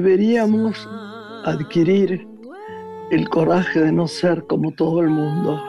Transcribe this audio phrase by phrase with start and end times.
[0.00, 0.88] deberíamos
[1.44, 2.24] adquirir
[3.10, 5.60] el coraje de no ser como todo el mundo.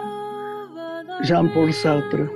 [1.24, 2.30] Jean-Paul Sartre.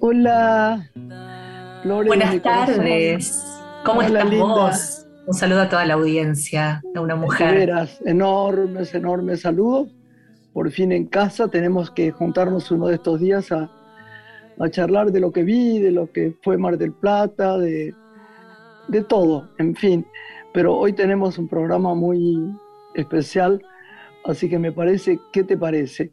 [0.00, 0.90] Hola.
[1.84, 3.44] Buenas tardes.
[3.84, 5.06] ¿Cómo estás vos?
[5.26, 7.56] Un saludo a toda la audiencia de una mujer.
[7.56, 9.88] Veras, enormes, enormes saludos.
[10.56, 13.70] Por fin en casa tenemos que juntarnos uno de estos días a,
[14.58, 17.94] a charlar de lo que vi, de lo que fue Mar del Plata, de,
[18.88, 20.06] de todo, en fin.
[20.54, 22.38] Pero hoy tenemos un programa muy
[22.94, 23.62] especial,
[24.24, 26.10] así que me parece, ¿qué te parece?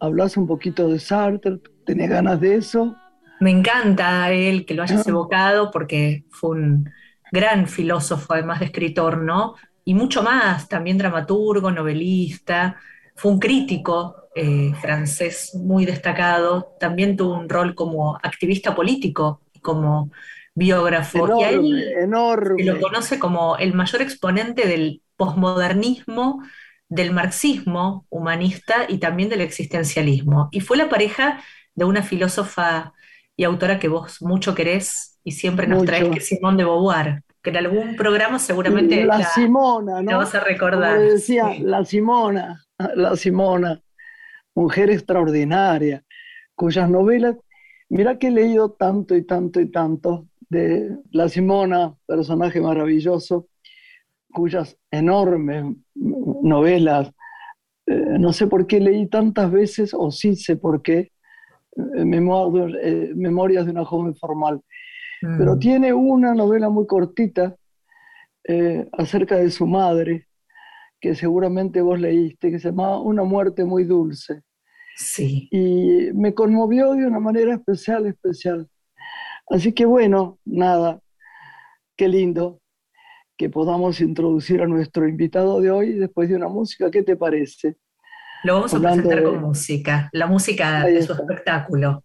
[0.00, 1.60] ¿Hablas un poquito de Sartre?
[1.84, 2.96] ¿Tenés ganas de eso?
[3.38, 6.90] Me encanta él que lo hayas evocado porque fue un
[7.30, 9.54] gran filósofo, además de escritor, ¿no?
[9.84, 12.80] Y mucho más, también dramaturgo, novelista,
[13.16, 19.60] fue un crítico eh, francés muy destacado, también tuvo un rol como activista político y
[19.60, 20.10] como
[20.54, 21.26] biógrafo.
[21.26, 22.64] Enorme, y enorme.
[22.64, 26.42] lo conoce como el mayor exponente del posmodernismo,
[26.88, 30.48] del marxismo humanista y también del existencialismo.
[30.52, 31.40] Y fue la pareja
[31.74, 32.92] de una filósofa
[33.36, 37.22] y autora que vos mucho querés y siempre nos traes, que es Simón de Beauvoir,
[37.42, 40.10] que en algún programa seguramente la, Simona, ¿no?
[40.10, 41.00] la vas a recordar.
[41.00, 42.65] decía, la Simona,
[42.96, 43.82] la Simona,
[44.54, 46.04] mujer extraordinaria,
[46.54, 47.36] cuyas novelas,
[47.88, 53.48] mira que he leído tanto y tanto y tanto de la Simona, personaje maravilloso,
[54.32, 57.10] cuyas enormes novelas,
[57.86, 61.12] eh, no sé por qué leí tantas veces, o sí sé por qué,
[61.76, 64.60] eh, Memorias de una joven formal.
[65.20, 65.58] Pero mm.
[65.58, 67.56] tiene una novela muy cortita
[68.44, 70.26] eh, acerca de su madre,
[71.06, 74.42] que seguramente vos leíste, que se llama Una muerte muy dulce.
[74.96, 75.48] Sí.
[75.52, 78.68] Y me conmovió de una manera especial, especial.
[79.48, 80.98] Así que bueno, nada,
[81.96, 82.60] qué lindo
[83.36, 86.90] que podamos introducir a nuestro invitado de hoy después de una música.
[86.90, 87.76] ¿Qué te parece?
[88.42, 92.02] Lo vamos a presentar con música, la música de su espectáculo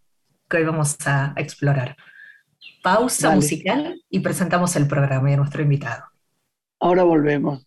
[0.47, 1.95] que hoy vamos a explorar.
[2.83, 6.03] Pausa musical y presentamos el programa y a nuestro invitado.
[6.79, 7.66] Ahora volvemos.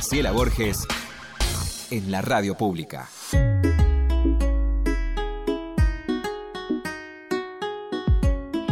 [0.00, 0.88] Graciela Borges
[1.90, 3.06] en la radio pública.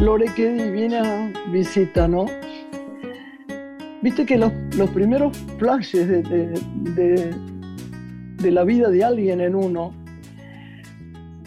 [0.01, 2.25] Lore, qué divina visita, ¿no?
[4.01, 4.51] Viste que los,
[4.95, 6.25] primeros flashes de,
[8.39, 9.93] de, la vida de alguien en uno,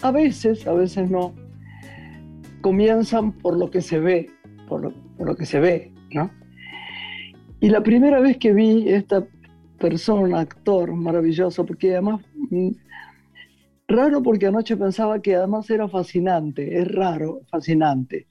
[0.02, 1.34] a veces, a veces no,
[2.60, 4.30] comienzan por lo que se ve,
[4.68, 6.30] por por lo que se ve, ¿no?
[7.58, 9.26] Y la primera vez que vi esta
[9.86, 12.70] persona, actor maravilloso, porque además, mm,
[13.88, 18.26] raro porque anoche pensaba que además era fascinante, es raro, fascinante.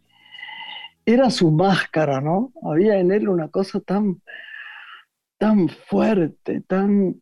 [1.05, 2.53] era su máscara, ¿no?
[2.63, 4.21] Había en él una cosa tan,
[5.37, 7.21] tan fuerte, tan...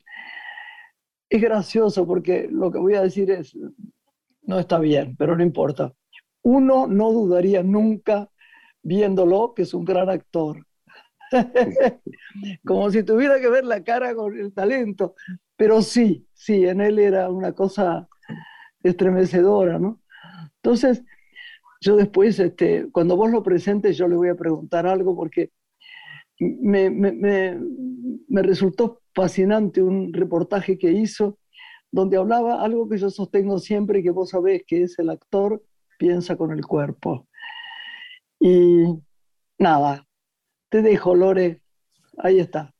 [1.29, 3.55] Es gracioso porque lo que voy a decir es,
[4.43, 5.93] no está bien, pero no importa.
[6.43, 8.29] Uno no dudaría nunca
[8.83, 10.65] viéndolo que es un gran actor.
[12.65, 15.15] Como si tuviera que ver la cara con el talento.
[15.55, 18.07] Pero sí, sí, en él era una cosa
[18.83, 20.01] estremecedora, ¿no?
[20.55, 21.03] Entonces,
[21.81, 25.51] yo después, este, cuando vos lo presentes, yo le voy a preguntar algo porque
[26.39, 31.37] me, me, resultó fascinante un reportaje que hizo
[31.91, 35.61] donde hablaba algo que yo sostengo siempre y que vos sabés que es el actor
[35.97, 37.27] piensa con el cuerpo.
[38.39, 38.85] Y
[39.57, 40.07] nada,
[40.69, 41.61] te dejo, Lore,
[42.17, 42.73] ahí está.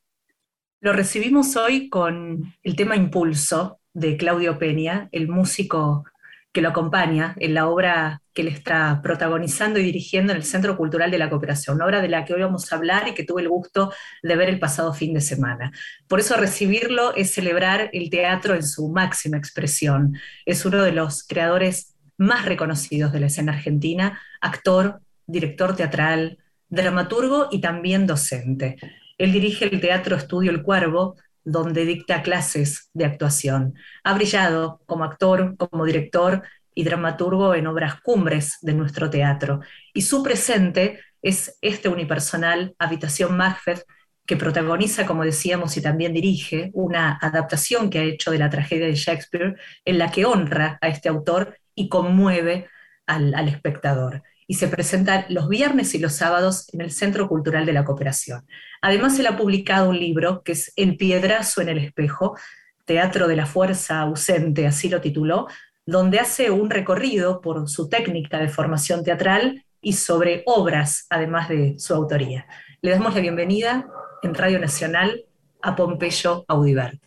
[0.81, 6.05] Lo recibimos hoy con el tema Impulso de Claudio Peña, el músico
[6.51, 10.77] que lo acompaña en la obra que él está protagonizando y dirigiendo en el Centro
[10.77, 13.23] Cultural de la Cooperación, una obra de la que hoy vamos a hablar y que
[13.23, 13.93] tuve el gusto
[14.23, 15.71] de ver el pasado fin de semana.
[16.07, 20.17] Por eso recibirlo es celebrar el teatro en su máxima expresión.
[20.45, 26.39] Es uno de los creadores más reconocidos de la escena argentina, actor, director teatral,
[26.69, 28.77] dramaturgo y también docente.
[29.17, 33.73] Él dirige el Teatro Estudio El Cuervo, donde dicta clases de actuación.
[34.03, 36.43] Ha brillado como actor, como director
[36.75, 39.61] y dramaturgo en obras cumbres de nuestro teatro.
[39.93, 43.83] Y su presente es este unipersonal Habitación Macbeth,
[44.25, 48.85] que protagoniza, como decíamos, y también dirige una adaptación que ha hecho de la tragedia
[48.85, 49.55] de Shakespeare,
[49.85, 52.69] en la que honra a este autor y conmueve
[53.07, 57.67] al, al espectador y se presenta los viernes y los sábados en el Centro Cultural
[57.67, 58.47] de la Cooperación.
[58.81, 62.35] Además, él ha publicado un libro que es El Piedrazo en el Espejo,
[62.83, 65.47] Teatro de la Fuerza Ausente, así lo tituló,
[65.85, 71.75] donde hace un recorrido por su técnica de formación teatral y sobre obras, además de
[71.77, 72.47] su autoría.
[72.81, 73.85] Le damos la bienvenida
[74.23, 75.25] en Radio Nacional
[75.61, 76.99] a Pompeyo Audibert.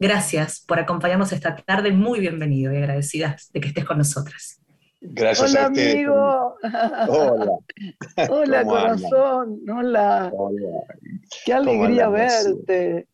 [0.00, 4.61] Gracias por acompañarnos esta tarde, muy bienvenido y agradecidas de que estés con nosotras.
[5.04, 6.56] Gracias Hola, a amigo.
[7.08, 7.58] Hola.
[8.30, 9.60] Hola, corazón.
[9.68, 10.32] Hola.
[11.44, 13.08] Qué alegría verte.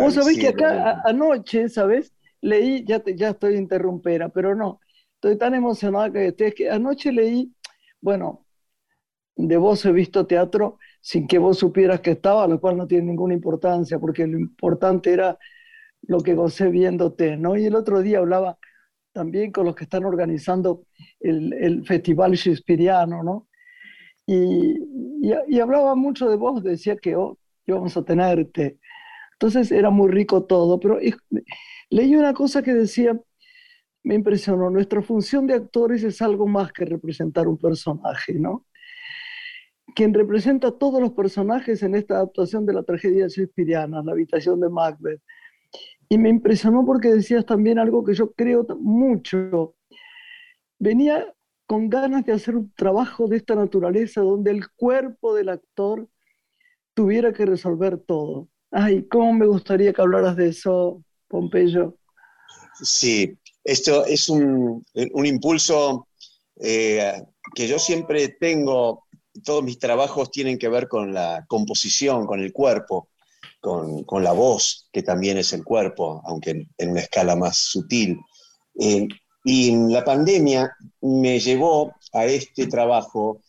[0.00, 2.12] Vos sabés que acá anoche, ¿sabes?
[2.40, 4.80] Leí, ya, te, ya estoy interrumpera, pero no,
[5.14, 7.52] estoy tan emocionada que estés que anoche leí,
[8.00, 8.46] bueno,
[9.34, 13.06] de vos he visto teatro sin que vos supieras que estaba, lo cual no tiene
[13.06, 15.38] ninguna importancia, porque lo importante era
[16.02, 17.56] lo que gocé viéndote, ¿no?
[17.56, 18.58] Y el otro día hablaba
[19.16, 20.84] también con los que están organizando
[21.20, 23.48] el, el Festival Shakespeareano, ¿no?
[24.26, 24.76] Y,
[25.48, 28.78] y, hablaba mucho de vos, decía que oh, íbamos a tenerte.
[29.32, 30.98] Entonces era muy rico todo, pero
[31.88, 33.18] leí una cosa que decía,
[34.02, 38.66] me impresionó, nuestra función de actores es algo más que representar un personaje, ¿no?
[39.94, 44.60] Quien representa a todos los personajes en esta adaptación de la tragedia shakespeariana, la habitación
[44.60, 45.22] de Macbeth,
[46.08, 49.74] y me impresionó porque decías también algo que yo creo mucho.
[50.78, 51.32] Venía
[51.66, 56.08] con ganas de hacer un trabajo de esta naturaleza donde el cuerpo del actor
[56.94, 58.48] tuviera que resolver todo.
[58.70, 61.96] Ay, cómo me gustaría que hablaras de eso, Pompeyo.
[62.82, 66.08] Sí, esto es un, impulso
[66.60, 67.22] eh,
[67.54, 69.06] que yo siempre tengo,
[69.44, 73.08] todos mis trabajos tienen que ver con la composición, con el cuerpo
[73.66, 78.18] con, la voz, que también es el cuerpo, aunque en, una escala más sutil.
[78.78, 79.08] Eh,
[79.44, 83.40] y la pandemia me llevó a este trabajo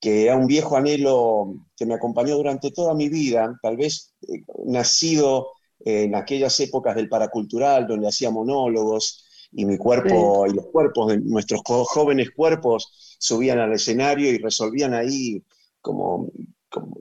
[0.00, 4.44] que era un viejo anhelo que me acompañó durante toda mi vida, tal vez eh,
[4.66, 5.48] nacido
[5.80, 11.18] en aquellas épocas del paracultural, donde hacía monólogos, y mi cuerpo y los cuerpos de
[11.18, 15.42] nuestros jóvenes cuerpos subían al escenario y resolvían ahí
[15.80, 16.28] como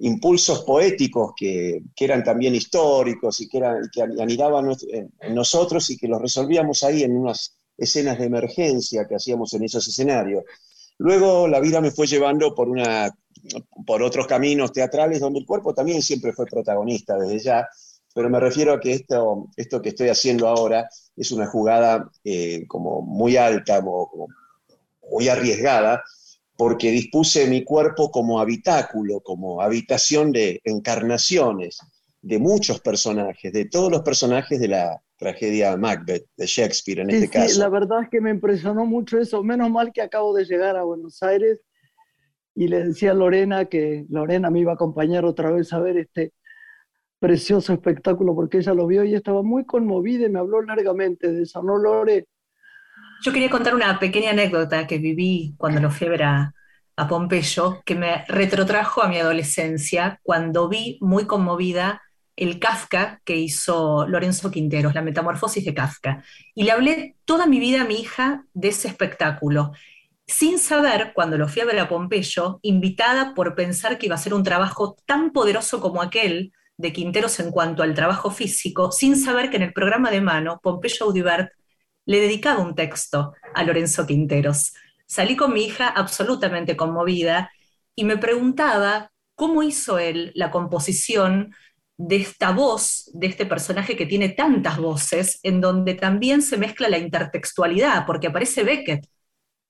[0.01, 6.07] impulsos poéticos que, eran también históricos y que, eran, que anidaban en nosotros y que
[6.07, 10.43] los resolvíamos ahí en unas escenas de emergencia que hacíamos en esos escenarios.
[10.97, 13.13] Luego la vida me fue llevando por, una,
[13.85, 17.67] por otros caminos teatrales donde el cuerpo también siempre fue protagonista desde ya,
[18.13, 22.65] pero me refiero a que esto, esto que estoy haciendo ahora es una jugada eh,
[22.67, 23.83] como muy alta,
[25.11, 26.01] muy arriesgada,
[26.57, 31.79] porque dispuse mi cuerpo como habitáculo, como habitación de encarnaciones
[32.21, 37.29] de muchos personajes, de todos los personajes de la tragedia Macbeth de Shakespeare en este
[37.29, 37.53] caso.
[37.53, 39.43] Sí, la verdad es que me impresionó mucho eso.
[39.43, 41.61] Menos mal que acabo de llegar a Buenos Aires
[42.55, 45.97] y le decía a Lorena que Lorena me iba a acompañar otra vez a ver
[45.97, 46.33] este
[47.19, 51.43] precioso espectáculo porque ella lo vio y estaba muy conmovida y me habló largamente de
[51.43, 52.27] eso, ¿no, Lore?
[53.21, 56.53] Yo quería contar una pequeña anécdota que viví cuando lo fui a ver a,
[57.09, 62.01] Pompeyo que me retrotrajo a mi adolescencia cuando vi muy conmovida
[62.37, 66.23] el Kafka que hizo Lorenzo Quinteros, la metamorfosis de Kafka.
[66.53, 69.73] Y le hablé toda mi vida a mi hija de ese espectáculo,
[70.25, 74.19] sin saber, cuando lo fui a ver a Pompeyo, invitada por pensar que iba a
[74.19, 79.17] ser un trabajo tan poderoso como aquel de Quinteros en cuanto al trabajo físico, sin
[79.17, 81.51] saber que en el programa de mano, Pompeyo Audibert
[82.05, 84.73] le dedicaba un texto a Lorenzo Quinteros.
[85.07, 87.51] Salí con mi hija absolutamente conmovida
[87.95, 91.53] y me preguntaba cómo hizo él la composición
[91.97, 96.89] de esta voz, de este personaje que tiene tantas voces, en donde también se mezcla
[96.89, 99.07] la intertextualidad, porque aparece Beckett,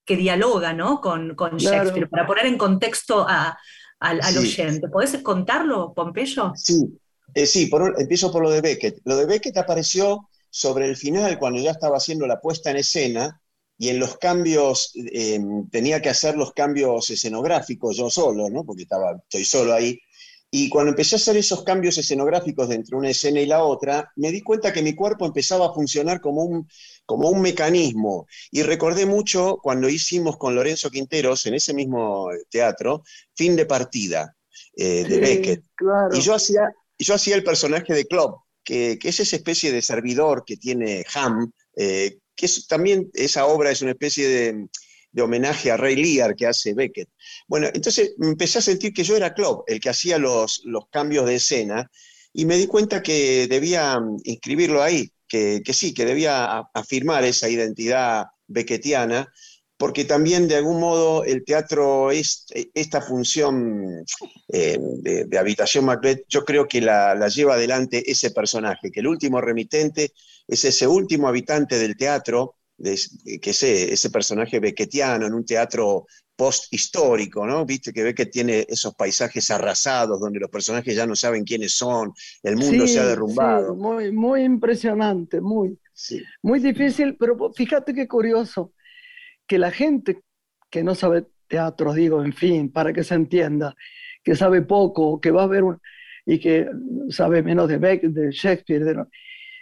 [0.06, 1.01] que dialoga ¿no?
[1.01, 4.88] con, con Shakespeare, para poner en contexto al, oyente.
[4.88, 6.54] ¿Podés contarlo, Pompeyo?
[6.56, 6.98] Sí,
[7.34, 9.00] eh, sí empiezo por lo de Beckett.
[9.06, 13.41] Lo de Beckett apareció sobre el final, cuando ya estaba haciendo la puesta en escena,
[13.77, 15.38] y en los cambios, eh,
[15.69, 18.63] tenía que hacer los cambios escenográficos yo solo, ¿no?
[18.63, 20.00] porque estaba, estoy solo ahí,
[20.50, 24.13] y cuando empecé a hacer esos cambios escenográficos de entre una escena y la otra,
[24.15, 26.69] me di cuenta que mi cuerpo empezaba a funcionar como un,
[27.05, 28.25] como un mecanismo.
[28.51, 34.38] Y recordé mucho cuando hicimos con Lorenzo Quinteros en ese mismo teatro, Fin de Partida,
[34.77, 35.65] eh, de Beckett.
[36.13, 40.43] Y yo hacía, yo hacía el personaje de Klopp, que, es esa especie de servidor
[40.45, 45.95] que tiene Ham, eh, que también esa obra es una especie de homenaje a Ray
[45.95, 47.07] Lear que hace Beckett.
[47.48, 51.25] Bueno, entonces empecé a sentir que yo era Klopp, el que hacía los, los cambios
[51.25, 51.89] de escena,
[52.34, 58.25] y me di cuenta que debía inscribirlo ahí, que, sí, que debía afirmar esa identidad
[58.48, 59.31] beckettiana,
[59.77, 64.05] porque también de algún modo el teatro, es, esta función
[64.48, 69.08] eh, de, habitación Macbeth, yo creo que la, la, lleva adelante ese personaje, que el
[69.08, 70.12] último remitente
[70.48, 77.46] es ese último habitante del teatro que ese, ese personaje beckettiano en un teatro post-histórico,
[77.48, 77.65] ¿no?
[77.65, 82.12] Viste que Beckett tiene esos paisajes arrasados donde los personajes ya no saben quiénes son,
[82.44, 83.75] el mundo se ha derrumbado.
[83.75, 85.79] muy, muy impresionante, muy,
[86.41, 88.74] muy difícil, pero fíjate qué curioso,
[89.48, 90.22] que la gente
[90.70, 93.75] que no sabe teatro, digo, en fin, para que se entienda,
[94.24, 95.64] que sabe poco, que va a ver
[96.25, 96.68] y que
[97.10, 99.06] sabe menos de Beckett, de Shakespeare,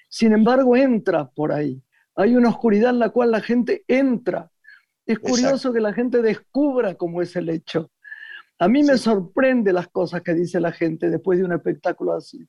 [0.08, 1.84] sin embargo entra por ahí
[2.16, 4.52] hay una oscuridad en la cual la gente entra.
[5.06, 7.92] Es curioso que la gente descubra cómo es el hecho.
[8.60, 12.48] A mí me sorprende las cosas que dice la gente después de un espectáculo así.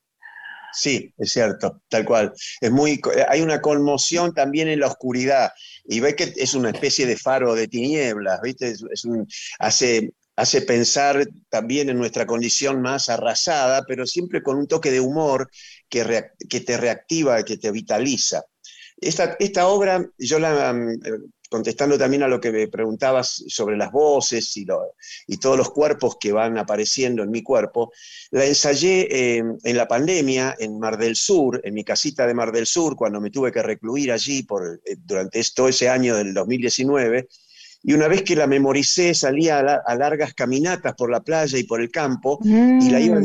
[0.76, 2.32] Sí, es cierto, tal cual.
[2.60, 5.52] Es muy, hay una conmoción también en la oscuridad.
[5.84, 8.74] Y ve que es una especie de faro de tinieblas, ¿viste?
[9.58, 15.00] Hace, hace pensar también en nuestra condición más arrasada, pero siempre con un toque de
[15.00, 15.48] humor
[15.88, 18.42] que, que te reactiva, que te vitaliza.
[18.96, 21.10] Esta, obra, yo la, eh,
[21.54, 24.66] contestando también a lo que me preguntabas sobre las voces y,
[25.28, 27.92] y todos los cuerpos que van apareciendo en mi cuerpo,
[28.32, 32.50] la ensayé em, en la pandemia en Mar del Sur, en mi casita de Mar
[32.50, 36.34] del Sur, cuando me tuve que recluir allí por, eh, durante todo ese año del
[36.34, 37.28] 2019.
[37.84, 41.80] Y una vez que la memoricé, salía a, largas caminatas por la playa y por
[41.80, 43.20] el campo y la iba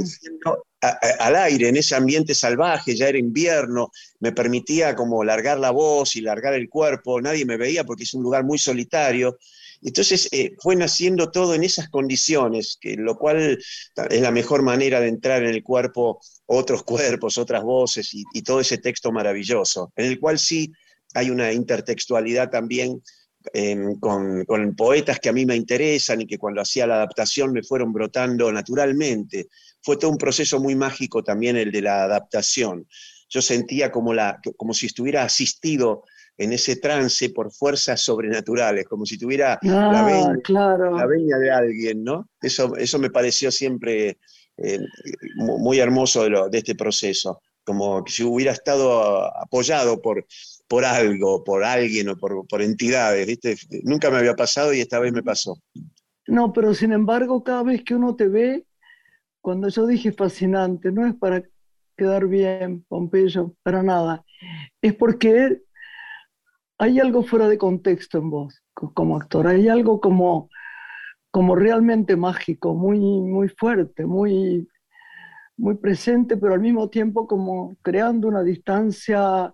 [0.81, 6.15] al aire, en ese ambiente salvaje, ya era invierno, me permitía como largar la voz
[6.15, 9.37] y largar el cuerpo, nadie me veía porque es un lugar muy solitario.
[9.81, 13.57] Entonces eh, fue naciendo todo en esas condiciones, que, lo cual
[14.09, 18.41] es la mejor manera de entrar en el cuerpo, otros cuerpos, otras voces y, y
[18.41, 20.71] todo ese texto maravilloso, en el cual sí
[21.13, 23.01] hay una intertextualidad también
[23.53, 27.63] Em, con, poetas que a mí me interesan y que cuando hacía la adaptación me
[27.63, 29.47] fueron brotando naturalmente.
[29.81, 32.87] Fue todo un proceso muy mágico también el de la adaptación.
[33.29, 36.03] Yo sentía como, la, como si estuviera asistido
[36.37, 42.29] en ese trance por fuerzas sobrenaturales, como si tuviera la, ah, veña, de alguien, ¿no?
[42.41, 44.17] Eso, eso me pareció siempre
[44.57, 44.79] eh,
[45.35, 50.25] muy hermoso de, de este proceso, como si hubiera estado apoyado por,
[50.69, 53.57] por algo, por alguien o por, entidades, ¿viste?
[53.83, 55.57] Nunca me había pasado y esta vez me pasó.
[56.27, 58.65] No, pero sin embargo, cada vez que uno te ve,
[59.41, 61.43] cuando yo dije fascinante, no es para
[61.97, 64.23] quedar bien, Pompeyo, para nada,
[64.81, 65.61] es porque
[66.77, 70.49] hay algo fuera de contexto en vos como actor, hay algo como,
[71.31, 74.67] como realmente mágico, muy, muy fuerte, muy,
[75.57, 79.53] muy presente, pero al mismo tiempo como creando una distancia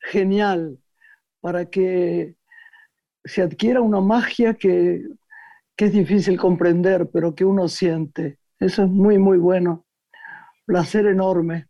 [0.00, 0.78] genial
[1.40, 2.36] para que
[3.24, 5.02] se adquiera una magia que,
[5.76, 8.38] es difícil comprender, pero que uno siente.
[8.58, 9.84] Eso es muy, muy bueno.
[10.64, 11.68] Placer enorme.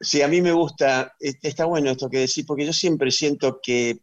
[0.00, 3.98] Sí, a mí me gusta, está bueno esto que decís, porque yo siempre siento que,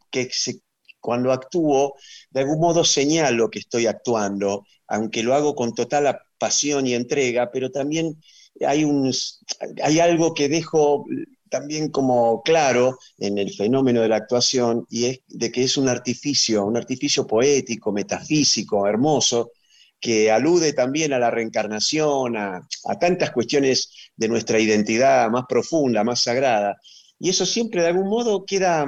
[1.00, 1.96] cuando actúo,
[2.30, 7.50] de algún modo señalo que estoy actuando, aunque lo hago con total pasión y entrega,
[7.52, 8.22] pero también
[8.66, 9.12] hay, un,
[9.84, 11.06] hay algo que dejo
[11.50, 15.90] también como claro en el fenómeno de la actuación y es de que es un
[15.90, 19.52] artificio, un artificio poético, metafísico, hermoso,
[20.00, 22.62] que alude también a la reencarnación, a,
[23.00, 26.78] tantas cuestiones de nuestra identidad más profunda, más sagrada.
[27.20, 28.86] Y eso siempre de algún modo queda,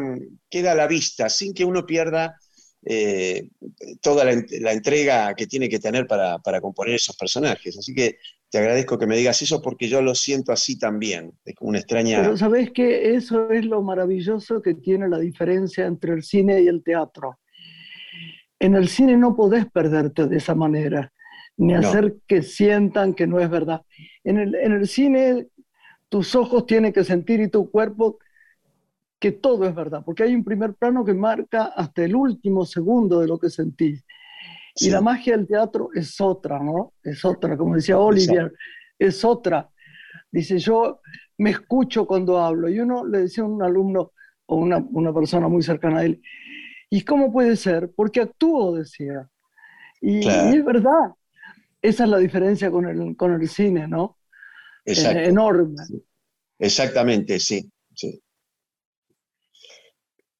[0.49, 2.35] queda a la vista, sin que uno pierda
[2.85, 3.49] eh,
[4.01, 7.77] toda la, entrega que tiene que tener para, para, componer esos personajes.
[7.77, 8.17] Así que
[8.49, 11.79] te agradezco que me digas eso porque yo lo siento así también, es como una
[11.79, 12.21] extraña...
[12.21, 16.67] Pero sabes que eso es lo maravilloso que tiene la diferencia entre el cine y
[16.67, 17.39] el teatro.
[18.59, 21.11] En el cine no podés perderte de esa manera,
[21.57, 23.81] ni hacer que sientan que no es verdad.
[24.23, 25.47] En el, en el cine
[26.09, 28.19] tus ojos tienen que sentir y tu cuerpo
[29.19, 33.19] que todo es verdad, porque hay un primer plano que marca hasta el último segundo
[33.19, 34.05] de lo que sentís.
[34.75, 36.93] Y la magia del teatro es otra, ¿no?
[37.03, 38.53] Es otra, como decía Olivier,
[38.97, 39.69] es otra.
[40.31, 41.01] Dice, yo
[41.37, 42.69] me escucho cuando hablo.
[42.69, 44.13] Y uno le decía a un alumno
[44.45, 46.21] o una, una persona muy cercana a él,
[46.89, 47.91] ¿y cómo puede ser?
[47.95, 49.29] Porque actúo, decía.
[50.01, 51.11] Y, es verdad.
[51.81, 54.17] Esa es la diferencia con el, con el cine, ¿no?
[54.85, 55.19] Exacto.
[55.19, 55.83] enorme.
[56.57, 57.71] Exactamente, sí.
[57.93, 58.21] sí.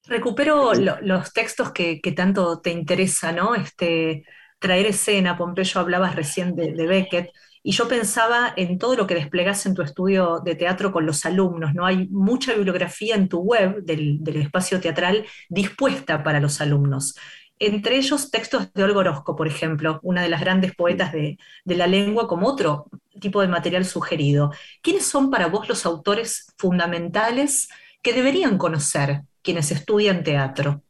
[0.05, 3.53] Recupero los textos que, tanto te interesa, ¿no?
[3.53, 4.25] Este,
[4.57, 7.29] traer escena, Pompeyo, hablabas recién de, Beckett,
[7.63, 11.25] y yo pensaba en todo lo que desplegas en tu estudio de teatro con los
[11.25, 11.85] alumnos, ¿no?
[11.85, 17.15] Hay mucha bibliografía en tu web del, espacio teatral dispuesta para los alumnos.
[17.59, 21.75] Entre ellos textos de Olga Orozco, por ejemplo, una de las grandes poetas de, de
[21.75, 22.87] la lengua, como otro
[23.19, 24.51] tipo de material sugerido.
[24.81, 27.67] ¿Quiénes son para vos los autores fundamentales
[28.01, 30.81] que deberían conocer quienes estudian teatro?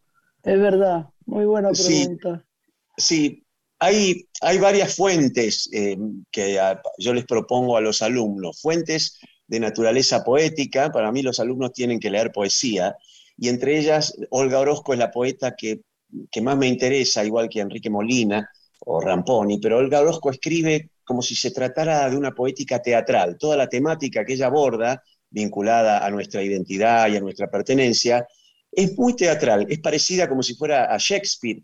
[0.44, 2.46] Es verdad, muy buena pregunta.
[2.96, 3.46] Sí,
[3.80, 4.28] hay,
[4.60, 5.98] varias fuentes eh,
[6.32, 6.60] que
[6.98, 12.00] yo les propongo a los alumnos, fuentes de naturaleza poética, para mí los alumnos tienen
[12.00, 12.96] que leer poesía,
[13.38, 15.82] y entre ellas Olga Orozco es la poeta que
[16.42, 18.50] más me interesa, igual que Enrique Molina
[18.82, 23.58] o Ramponi, pero Olga Orozco escribe como si se tratara de una poética teatral, toda
[23.58, 28.28] la temática que ella aborda, vinculada a nuestra identidad y a nuestra pertenencia,
[28.72, 31.64] es muy teatral, es parecida como si fuera a Shakespeare,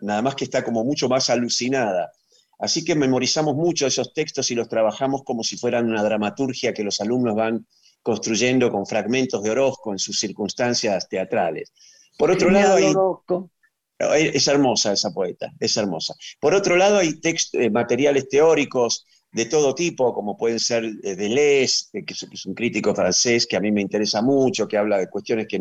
[0.00, 2.12] nada más que está como mucho más alucinada.
[2.58, 6.82] Así que memorizamos mucho esos textos y los trabajamos como si fueran una dramaturgia que
[6.82, 7.66] los alumnos van
[8.02, 11.72] construyendo con fragmentos de Orozco en sus circunstancias teatrales.
[12.16, 16.14] Por otro lado, hay, es hermosa esa poeta, es hermosa.
[16.40, 21.86] Por otro lado, hay eh, materiales teóricos de todo tipo, como pueden ser eh, Deleuze,
[21.92, 25.46] que es, un crítico francés que a mí me interesa mucho, que habla de cuestiones
[25.46, 25.60] que,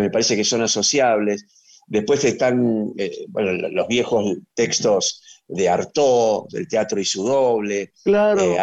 [0.00, 1.46] me parece que son asociables.
[1.86, 7.92] Después están eh, los viejos textos de Artaud, del teatro y su doble.
[8.02, 8.56] Claro.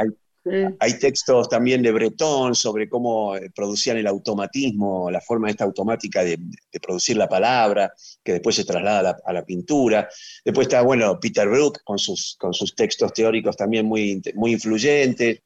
[0.45, 5.65] Eh, hay textos también de Breton sobre cómo eh, producían el automatismo, la forma esta
[5.65, 6.39] automática de,
[6.81, 10.09] producir la palabra, que después se traslada a la, pintura.
[10.43, 15.41] Después está, bueno, Peter Brook con sus, con sus textos teóricos también muy, muy influyentes.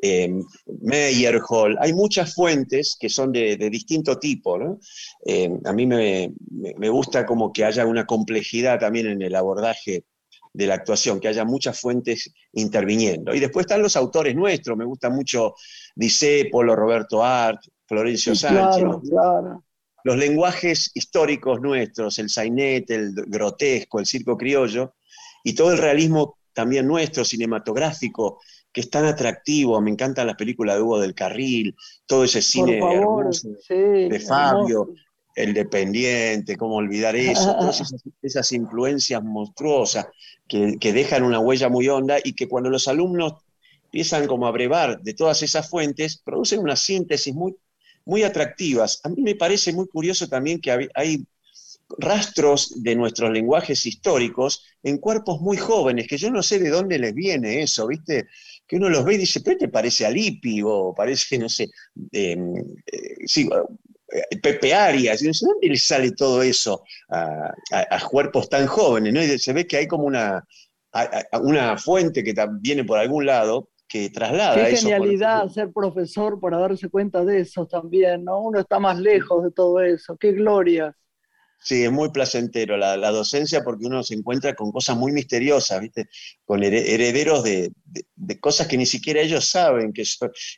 [0.00, 0.32] Eh,
[0.82, 4.78] Meyerhold, hay muchas fuentes que son de, distinto tipo.
[5.24, 10.04] Eh, a mí me, me, gusta como que haya una complejidad también en el abordaje
[10.52, 13.34] de la actuación, que haya muchas fuentes interviniendo.
[13.34, 15.54] Y después están los autores nuestros, me gusta mucho
[16.50, 18.84] Polo Roberto Art, Florencio Sánchez.
[20.04, 24.94] Los lenguajes históricos nuestros, el sainet, el grotesco, el circo criollo,
[25.42, 28.40] y todo el realismo también nuestro, cinematográfico,
[28.76, 29.80] que es tan atractivo.
[29.80, 34.92] Me encantan las películas de Hugo del Carril, todo ese cine de Fabio
[35.34, 37.82] el dependiente, cómo olvidar eso, todas
[38.22, 40.08] esas, influencias monstruosas
[40.46, 43.36] que, dejan una huella muy honda y que cuando los alumnos
[43.84, 47.56] empiezan como a brevar de todas esas fuentes, producen una síntesis muy,
[48.04, 49.00] muy atractivas.
[49.04, 51.26] A mí me parece muy curioso también que hay
[51.98, 56.98] rastros de nuestros lenguajes históricos en cuerpos muy jóvenes, que yo no sé de dónde
[56.98, 58.26] les viene eso, ¿viste?
[58.66, 61.68] Que uno los ve y dice, pero te parece a Lippi o parece, no sé,
[62.12, 62.54] em,
[62.86, 63.48] eh, sí,
[64.12, 67.52] eh, Pepe Arias, ¿de dónde le sale todo eso a,
[68.08, 69.12] cuerpos tan jóvenes?
[69.12, 69.22] ¿no?
[69.22, 70.46] Y se ve que hay como una,
[71.42, 76.88] una fuente que viene por algún lado que traslada Qué genialidad ser profesor para darse
[76.88, 78.40] cuenta de eso también, ¿no?
[78.40, 80.94] Uno está más lejos de todo eso, qué gloria.
[81.58, 86.08] Sí, es muy placentero la, docencia porque uno se encuentra con cosas muy misteriosas, ¿viste?
[86.44, 87.72] Con herederos de,
[88.40, 90.04] cosas que ni siquiera ellos saben, que,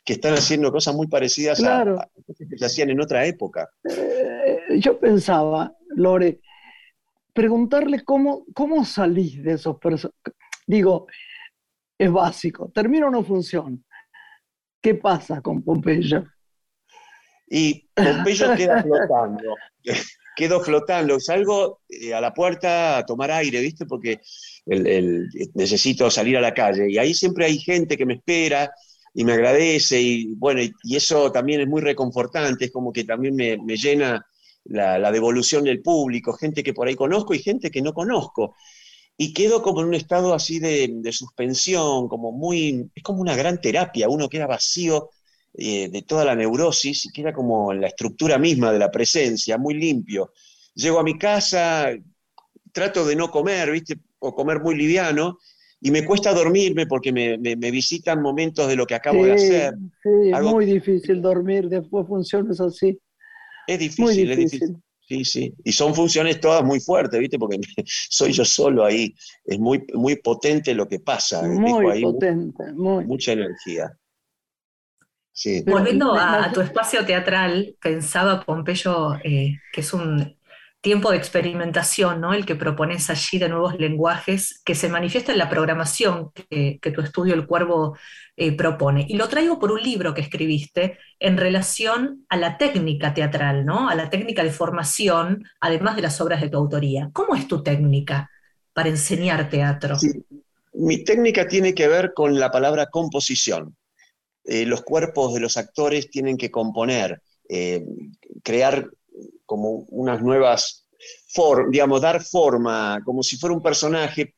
[0.05, 3.69] que están haciendo cosas muy parecidas a, cosas que se hacían en otra época.
[3.89, 6.41] Eh, yo pensaba, Lore,
[7.33, 10.33] preguntarle cómo, cómo salís de esos personajes.
[10.67, 11.07] Digo,
[11.97, 13.77] es básico, termina o no funciona.
[14.81, 16.25] ¿Qué pasa con Pompeyo?
[17.49, 19.55] Y Pompeyo queda flotando,
[20.39, 23.85] quedo flotando, salgo eh, a la puerta a tomar aire, ¿viste?
[23.85, 24.21] Porque
[24.65, 28.71] necesito salir a la calle y ahí siempre hay gente que me espera
[29.13, 33.35] y me agradece y bueno, y, eso también es muy reconfortante, es como que también
[33.35, 34.25] me, llena
[34.63, 38.55] la, devolución del público, gente que por ahí conozco y gente que no conozco.
[39.17, 43.59] Y quedo como en un estado así de, suspensión, como muy, es como una gran
[43.59, 45.09] terapia, uno queda vacío
[45.53, 49.73] eh, de toda la neurosis y queda como la estructura misma de la presencia, muy
[49.73, 50.31] limpio.
[50.75, 51.89] Llego a mi casa,
[52.71, 53.97] trato de no comer, ¿viste?
[54.19, 55.37] O comer muy liviano,
[55.81, 59.73] y me cuesta dormirme porque me, visitan momentos de lo que acabo de hacer.
[60.03, 62.99] Sí, es muy difícil dormir después funciones así.
[63.65, 64.77] Es difícil, es difícil.
[65.07, 65.53] Sí, sí.
[65.63, 67.39] Y son funciones todas muy fuertes, ¿viste?
[67.39, 69.15] Porque soy yo solo ahí.
[69.45, 71.41] Es muy, muy potente lo que pasa.
[71.41, 73.05] Muy potente, muy.
[73.05, 73.91] Mucha energía.
[75.39, 75.63] Sí.
[75.65, 80.35] Volviendo a, tu espacio teatral, pensaba Pompeyo eh, que es un
[80.81, 82.33] tiempo de experimentación, ¿no?
[82.33, 86.99] El que propones allí de nuevos lenguajes que se manifiesta en la programación que, tu
[86.99, 87.97] estudio El Cuervo
[88.35, 89.05] eh, propone.
[89.07, 93.87] Y lo traigo por un libro que escribiste en relación a la técnica teatral, ¿no?
[93.87, 97.11] A la técnica de formación, además de las obras de tu autoría.
[97.13, 98.29] ¿Cómo es tu técnica
[98.73, 99.95] para enseñar teatro?
[100.73, 103.77] Mi técnica tiene que ver con la palabra composición.
[104.45, 107.85] Eh, los cuerpos de los actores tienen que componer, eh,
[108.43, 108.89] crear
[109.45, 110.87] como unas nuevas
[111.27, 114.35] formas, digamos, dar forma, como si fuera un personaje,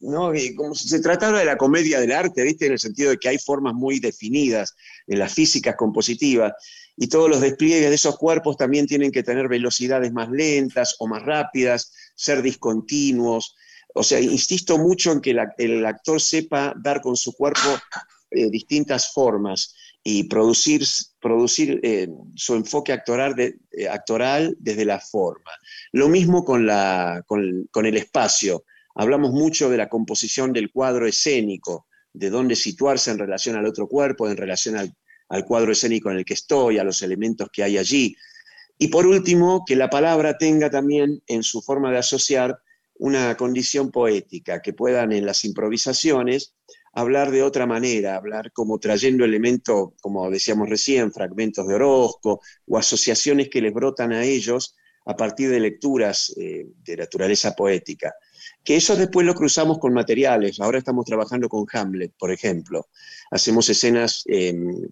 [0.00, 0.32] ¿no?
[0.56, 2.66] como si se tratara de la comedia del arte, ¿viste?
[2.66, 4.74] En el sentido de que hay formas muy definidas
[5.06, 6.52] en las físicas compositivas,
[7.02, 11.06] y todos los despliegues de esos cuerpos también tienen que tener velocidades más lentas o
[11.06, 13.56] más rápidas, ser discontinuos.
[13.94, 17.70] O sea, insisto mucho en que el actor sepa dar con su cuerpo
[18.30, 20.84] eh, distintas formas y producir,
[21.20, 25.50] producir eh, su enfoque actoral, eh, actoral, desde la forma.
[25.92, 28.64] Lo mismo con, la, con, el espacio.
[28.94, 33.88] Hablamos mucho de la composición del cuadro escénico, de dónde situarse en relación al otro
[33.88, 34.94] cuerpo, en relación al,
[35.28, 38.16] al cuadro escénico en el que estoy, a los elementos que hay allí.
[38.78, 42.58] Y por último, que la palabra tenga también en su forma de asociar
[43.00, 46.54] una condición poética, que puedan en las improvisaciones
[46.92, 52.78] hablar de otra manera, hablar como trayendo elementos, como decíamos recién, fragmentos de Orozco o
[52.78, 54.74] asociaciones que les brotan a ellos
[55.06, 58.14] a partir de lecturas eh, de naturaleza poética.
[58.62, 60.60] Que eso después lo cruzamos con materiales.
[60.60, 62.88] Ahora estamos trabajando con Hamlet, por ejemplo.
[63.30, 64.88] Hacemos escenas, em,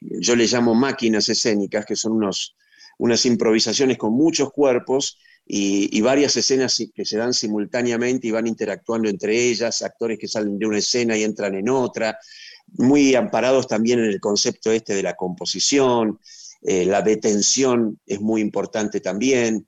[0.00, 2.56] yo le llamo máquinas escénicas, que son unos,
[2.98, 5.18] unas improvisaciones con muchos cuerpos
[5.50, 10.58] y, varias escenas que se dan simultáneamente y van interactuando entre ellas, actores que salen
[10.58, 12.18] de una escena y entran en otra,
[12.66, 16.18] muy amparados también en el concepto este de la composición,
[16.60, 19.66] eh, la detención es muy importante también,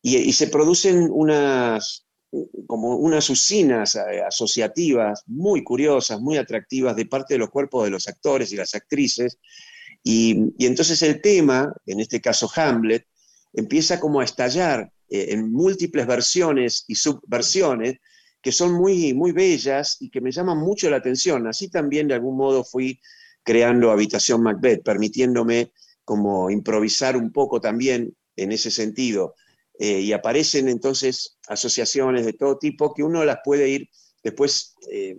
[0.00, 2.06] y, se producen unas,
[2.66, 7.90] como unas usinas eh, asociativas muy curiosas, muy atractivas de parte de los cuerpos de
[7.90, 9.36] los actores y las actrices,
[10.02, 13.06] y, y entonces el tema, en este caso Hamlet,
[13.52, 17.96] empieza como a estallar eh, en múltiples versiones y subversiones
[18.40, 21.46] que son muy, muy bellas y que me llaman mucho la atención.
[21.46, 23.00] Así también de algún modo fui
[23.42, 25.72] creando Habitación Macbeth, permitiéndome
[26.04, 29.34] como improvisar un poco también en ese sentido.
[29.78, 33.88] Eh, y aparecen entonces asociaciones de todo tipo que uno las puede ir
[34.22, 35.18] después eh,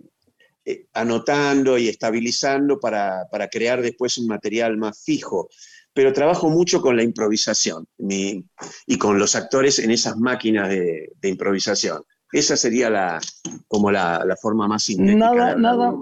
[0.92, 5.48] anotando y estabilizando para, para, crear después un material más fijo
[5.94, 12.02] pero trabajo mucho con la improvisación y con los actores en esas máquinas de, improvisación.
[12.32, 13.20] Esa sería la,
[13.68, 15.94] como la, forma más Nada, nada,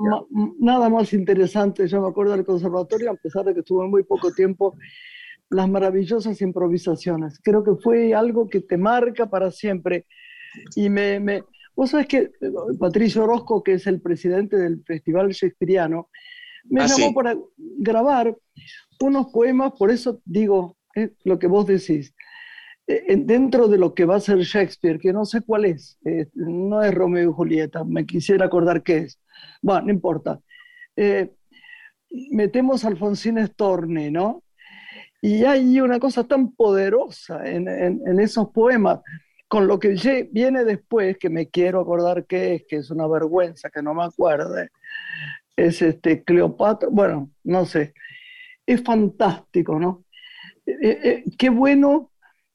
[0.60, 1.88] nada más interesante.
[1.88, 4.76] Yo me acuerdo del conservatorio, a pesar de que estuve muy poco tiempo,
[5.50, 7.40] las maravillosas improvisaciones.
[7.42, 10.06] Creo que fue algo que te marca para siempre.
[10.76, 11.42] Y me, me,
[11.74, 12.30] vos sabés que
[12.78, 16.10] Patricio Orozco, que es el presidente del Festival Shakespeareano,
[16.64, 18.36] me ah, llamó para grabar
[19.00, 20.76] unos poemas, por eso digo
[21.24, 22.14] lo que vos decís,
[22.86, 26.26] eh, dentro de lo que va a ser Shakespeare, que no sé cuál es, eh,
[26.34, 29.20] no es Romeo y Julieta, me quisiera acordar qué es.
[29.62, 30.40] Bueno, no importa.
[30.96, 31.30] Eh,
[32.30, 34.42] metemos a Alfonsín Storni, ¿no?
[35.22, 39.00] Y hay una cosa tan poderosa en, en, esos poemas,
[39.48, 43.70] con lo que viene después, que me quiero acordar qué es, que es una vergüenza
[43.70, 44.70] que no me acuerde,
[45.56, 47.92] es este Cleopatra, bueno, no sé
[48.72, 50.04] es fantástico, ¿no?
[50.66, 52.10] Eh, eh, eh, qué bueno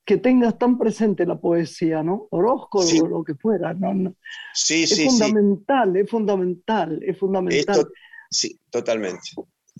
[0.05, 2.27] que tengas tan presente la poesía, ¿no?
[2.29, 4.13] Orozco o lo que fuera, ¿no?
[4.53, 7.87] Sí, es sí, fundamental, es fundamental, es fundamental.
[8.29, 9.31] sí, totalmente.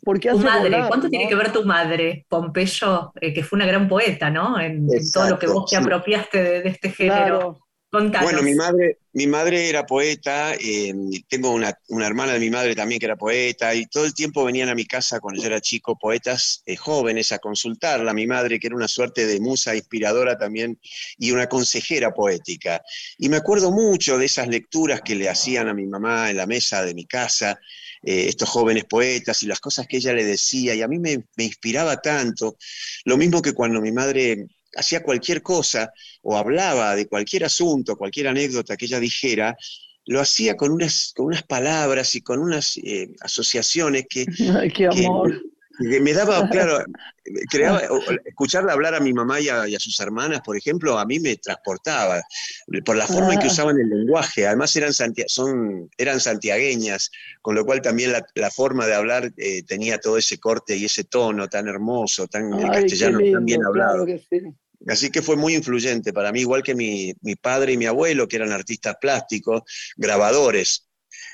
[0.04, 3.88] Porque tu madre, ¿cuánto tiene que ver tu madre, Pompeyo, eh, que fue una gran
[3.88, 4.60] poeta, ¿no?
[4.60, 7.65] En, todo lo que vos te apropiaste de, este género.
[8.24, 10.94] Bueno, mi madre, mi madre era poeta, eh,
[11.30, 14.70] tengo una, hermana de mi madre también que era poeta, y todo el tiempo venían
[14.70, 18.14] a mi casa cuando yo era chico poetas eh, jóvenes a consultarla.
[18.14, 20.80] Mi madre, que era una suerte de musa inspiradora también,
[21.18, 22.82] y una consejera poética.
[23.18, 26.46] Y me acuerdo mucho de esas lecturas que le hacían a mi mamá en la
[26.46, 27.58] mesa de mi casa,
[28.04, 31.24] eh, estos jóvenes poetas y las cosas que ella le decía, y a mí me,
[31.38, 32.58] me inspiraba tanto.
[33.06, 34.46] Lo mismo que cuando mi madre
[34.76, 39.56] hacía cualquier cosa o hablaba de cualquier asunto, cualquier anécdota que ella dijera,
[40.06, 44.26] lo hacía con unas, con unas palabras y con unas eh, asociaciones que,
[44.60, 45.42] Ay, qué amor.
[45.80, 46.84] que, me daba, claro,
[47.50, 47.82] creaba,
[48.24, 52.22] escucharla hablar a mi mamá y a, sus hermanas, por ejemplo, a mí me transportaba
[52.86, 53.52] por la forma en que ah.
[53.52, 54.46] usaban el lenguaje.
[54.46, 57.12] Además eran, son, eran santiagueñas,
[57.42, 61.04] con lo cual también la, forma de hablar eh, tenía todo ese corte y ese
[61.04, 64.06] tono tan hermoso, tan castellano, tan bien hablado.
[64.88, 68.36] Así que fue muy influyente para mí, igual que mi, padre y mi abuelo, que
[68.36, 69.64] eran artistas plásticos,
[69.96, 70.88] grabadores.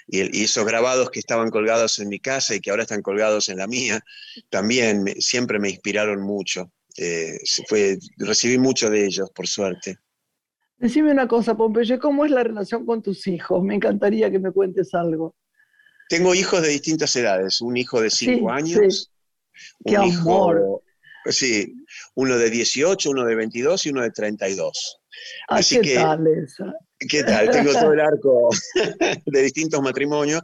[0.07, 3.57] Y, esos grabados que estaban colgados en mi casa y que ahora están colgados en
[3.57, 4.01] la mía,
[4.49, 6.71] también siempre me inspiraron mucho.
[6.97, 9.97] Eh, fue, recibí mucho de ellos, por suerte.
[10.77, 13.63] Decime una cosa, Pompeyo, ¿cómo es la relación con tus hijos?
[13.63, 15.35] Me encantaría que me cuentes algo.
[16.09, 19.11] Tengo hijos de distintas edades, un hijo de cinco años,
[19.85, 20.81] Qué amor.
[21.25, 21.73] Sí,
[22.15, 25.01] uno de 18, uno de 22 y uno de 32.
[25.49, 26.73] Ah, Así ¿qué tal esa?
[26.97, 27.49] ¿Qué tal?
[27.49, 28.49] Tengo todo el arco
[29.25, 30.41] de distintos matrimonios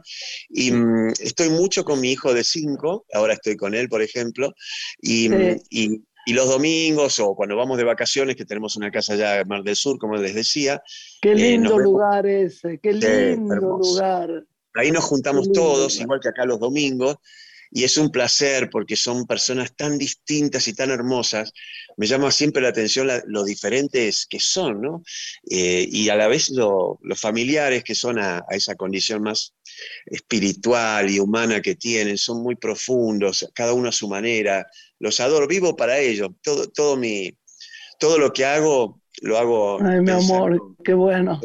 [0.48, 4.52] y mm, estoy mucho con mi hijo de 5, ahora estoy con él, por ejemplo,
[5.00, 6.02] y, mm, y,
[6.34, 9.76] los domingos o cuando vamos de vacaciones, que tenemos una casa allá en Mar del
[9.76, 10.82] Sur, como les decía.
[11.22, 14.44] Qué eh, lindo lugar ese, qué lindo lugar.
[14.74, 17.16] Ahí nos juntamos todos, igual que acá los domingos,
[17.70, 21.52] y es un placer porque son personas tan distintas y tan hermosas.
[21.96, 25.02] Me llama siempre la atención lo diferentes que son, ¿no?
[25.50, 29.54] Eh, y a la vez los familiares que son a, esa condición más
[30.06, 34.66] espiritual y humana que tienen, son muy profundos, cada uno a su manera.
[34.98, 36.30] Los adoro, vivo para ellos.
[36.42, 37.30] Todo, todo, mi,
[37.98, 39.82] todo lo que hago lo hago.
[39.82, 41.40] Ay, mi amor, qué bueno.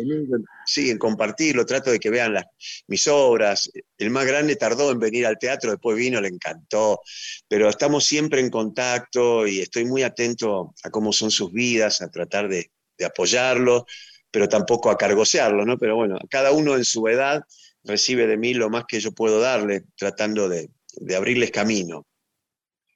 [0.76, 2.46] En compartirlo, trato de que vean las,
[2.88, 3.72] mis obras.
[3.98, 7.02] El más grande tardó en venir al teatro, después vino, le encantó,
[7.48, 12.10] pero estamos siempre en contacto y estoy muy atento a cómo son sus vidas, a
[12.10, 13.86] tratar de, de apoyarlo,
[14.32, 15.78] pero tampoco a cargosearlo, ¿no?
[15.78, 17.44] Pero bueno, cada uno en su edad
[17.84, 22.06] recibe de mí lo más que yo puedo darle, tratando de, de abrirles camino.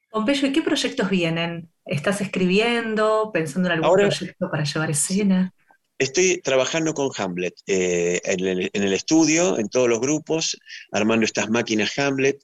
[0.10, 1.70] Pompeyo, ¿y qué proyectos vienen?
[1.86, 5.54] ¿Estás escribiendo, pensando en algún proyecto para llevar escena?
[6.00, 10.58] Estoy trabajando con Hamlet eh, en, el, estudio, en todos los grupos,
[10.92, 12.40] armando estas máquinas Hamlet.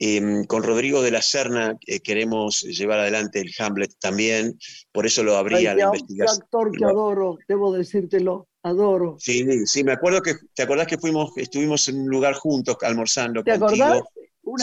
[0.00, 4.56] Em, con Rodrigo de la Serna eh, queremos llevar adelante el Hamlet también,
[4.92, 6.42] por eso lo abría la investigación.
[6.42, 9.16] actor que adoro, debo decírtelo, adoro.
[9.18, 13.42] Sí, sí, me acuerdo que, ¿te acordás que fuimos, estuvimos en un lugar juntos almorzando
[13.42, 14.02] ¿Te acordás?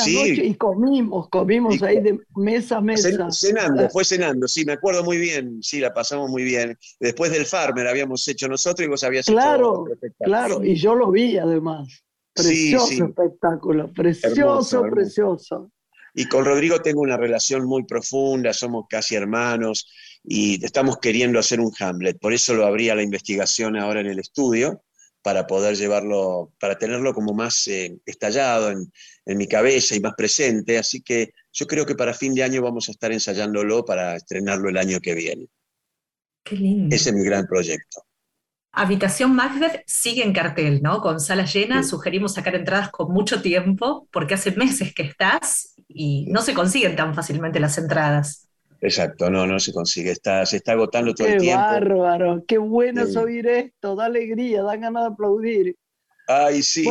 [0.04, 3.32] Una noche y comimos, comimos ahí de mesa a mesa.
[3.32, 6.78] Cenando, fue cenando, sí, me acuerdo muy bien, sí, la pasamos muy bien.
[7.00, 11.12] Después del Farmer habíamos hecho nosotros y vos habías claro, hecho Claro, y yo lo
[11.12, 12.04] vi además.
[12.34, 15.72] Precioso espectáculo, precioso, precioso.
[16.14, 19.90] Y con Rodrigo tengo una relación muy profunda, somos casi hermanos
[20.24, 22.20] y estamos queriendo hacer un Hamlet.
[22.20, 24.82] Por eso lo abría la investigación ahora en el estudio
[25.26, 28.92] para poder llevarlo, para tenerlo como más eh, estallado en,
[29.26, 30.78] mi cabeza y más presente.
[30.78, 34.70] Así que yo creo que para fin de año vamos a estar ensayándolo para estrenarlo
[34.70, 35.48] el año que viene.
[36.44, 36.96] Qué lindo.
[36.96, 38.04] Ese es mi gran proyecto.
[38.72, 41.02] Habitación Macbeth sigue en cartel, ¿no?
[41.02, 46.28] Con sala llena, sugerimos sacar entradas con mucho tiempo, porque hace meses que estás y
[46.28, 48.45] no se consiguen tan fácilmente las entradas.
[48.86, 51.64] Exacto, no, no se consigue, está, se está agotando todo el tiempo.
[51.64, 55.76] Qué bárbaro, qué bueno es oír esto, da alegría, da ganas de aplaudir.
[56.28, 56.86] Ay, sí,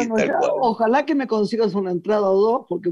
[0.61, 2.90] ojalá que me consigas una entrada o dos, porque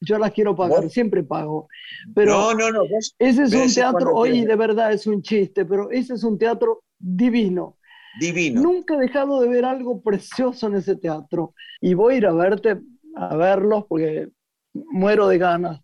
[0.00, 1.68] yo las quiero pagar, siempre pago.
[2.14, 2.82] Pero no, no, no.
[3.18, 6.82] ese es un teatro, oye, de verdad es un chiste, pero ese es un teatro
[6.98, 7.76] divino.
[8.20, 8.60] Divino.
[8.60, 11.54] Nunca he dejado de ver algo precioso en ese teatro.
[11.80, 12.80] Y voy a ir a verte,
[13.16, 14.28] a verlos, porque
[14.72, 15.80] muero de ganas.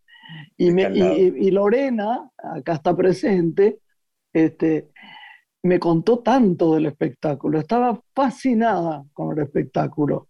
[0.56, 3.78] Y, Lorena, acá está presente,
[4.32, 4.90] este,
[5.62, 10.28] me contó tanto del espectáculo, estaba fascinada con el espectáculo.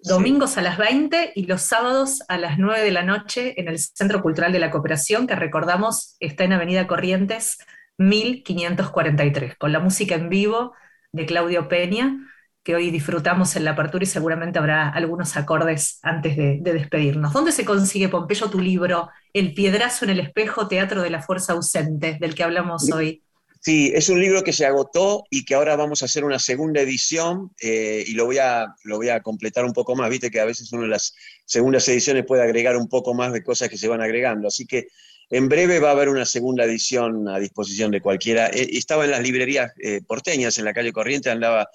[0.00, 3.78] Domingos a las 20 y los sábados a las 9 de la noche en el
[3.78, 7.58] Centro Cultural de la Cooperación, que recordamos está en Avenida Corrientes
[7.96, 10.74] 1543, con la música en vivo
[11.12, 12.18] de Claudio Peña,
[12.64, 17.34] que hoy disfrutamos en la apertura y seguramente habrá algunos acordes antes de, despedirnos.
[17.34, 21.52] ¿Dónde se consigue, Pompeyo, tu libro, El Piedrazo en el Espejo, Teatro de la Fuerza
[21.52, 23.22] Ausente, del que hablamos hoy?
[23.60, 26.80] Sí, es un libro que se agotó y que ahora vamos a hacer una segunda
[26.80, 30.08] edición eh, y lo voy, a, lo voy a completar un poco más.
[30.08, 33.42] Viste que a veces uno de las segundas ediciones puede agregar un poco más de
[33.42, 34.48] cosas que se van agregando.
[34.48, 34.88] Así que
[35.30, 38.48] en breve va a haber una segunda edición a disposición de cualquiera.
[38.48, 41.68] Eh, estaba en las librerías eh, porteñas, en la calle Corriente, andaba,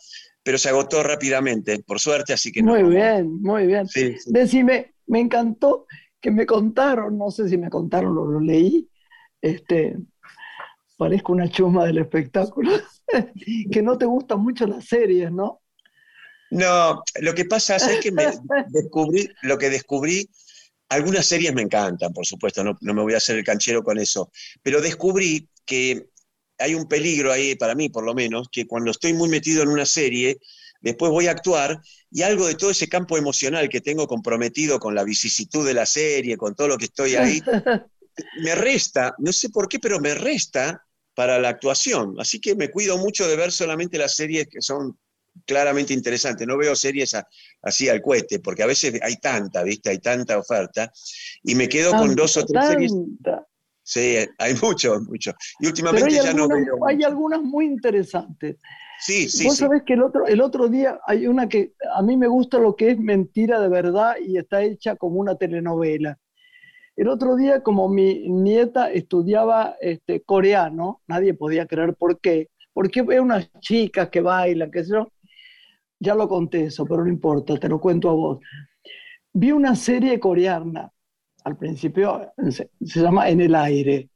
[0.44, 3.88] pero se agotó rápidamente, por suerte, así que Muy bien, muy bien.
[4.28, 5.86] Decime, me encantó
[6.22, 8.90] que me contaron, no sé si me contaron o lo leí,
[9.42, 9.98] este,
[10.98, 12.72] parezco una chuma del espectáculo,
[13.72, 15.62] que no te gustan mucho las series, ¿no?
[16.52, 18.26] No, lo que pasa es que me
[18.70, 20.30] descubrí, lo que descubrí,
[20.90, 24.32] algunas series me encantan, por supuesto, no, me voy a hacer el canchero con eso,
[24.64, 26.10] pero descubrí que
[26.60, 29.70] hay un peligro ahí, para mí por lo menos, que cuando estoy muy metido en
[29.70, 30.40] una serie,
[30.82, 34.96] después voy a actuar y algo de todo ese campo emocional que tengo comprometido con
[34.96, 37.42] la vicisitud de la serie, con todo lo que estoy ahí,
[38.42, 42.16] me resta, no sé por qué, pero me resta para la actuación.
[42.20, 44.98] Así que me cuido mucho de ver solamente las series que son
[45.46, 46.48] claramente interesantes.
[46.48, 47.16] No veo series
[47.62, 49.90] así al cohete, porque a veces hay tanta, ¿viste?
[49.90, 50.92] Hay tanta oferta.
[51.44, 52.94] Y me quedo con dos o tres series.
[53.90, 55.32] Sí, hay mucho, mucho.
[55.60, 56.86] Y últimamente ya no veo.
[56.88, 58.58] Hay algunas muy interesantes.
[59.00, 59.48] Sí, sí.
[59.48, 62.60] Vos sabés que el otro, el otro día hay una que a mí me gusta
[62.60, 66.20] lo que es mentira de verdad y está hecha como una telenovela.
[66.96, 73.02] El otro día, como mi nieta estudiaba este, coreano, nadie podía creer por qué, porque
[73.02, 75.08] ve unas chicas que bailan, qué sé yo.
[76.00, 78.40] Ya lo conté eso, pero no importa, te lo cuento a vos.
[79.34, 80.92] Vi una serie coreana,
[81.44, 84.10] al principio se, llama En el aire.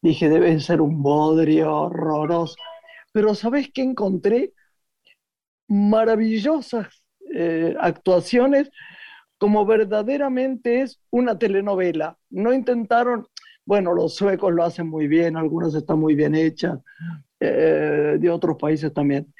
[0.00, 2.56] Dije, debe ser un bodrio horroroso.
[3.12, 4.52] Pero ¿sabes qué encontré?
[5.68, 7.02] Maravillosas
[7.34, 8.70] eh, actuaciones
[9.38, 12.16] como verdaderamente es una telenovela.
[12.30, 13.26] No intentaron,
[13.64, 16.78] bueno, los suecos lo hacen muy bien, algunas están muy bien hechas,
[17.40, 19.34] eh, de otros países también.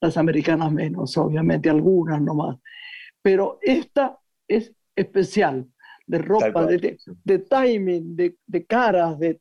[0.00, 2.56] Las americanas menos, obviamente, algunas nomás.
[3.20, 5.66] Pero esta es especial,
[6.10, 9.40] de ropa, de, de, timing, de, de caras, de,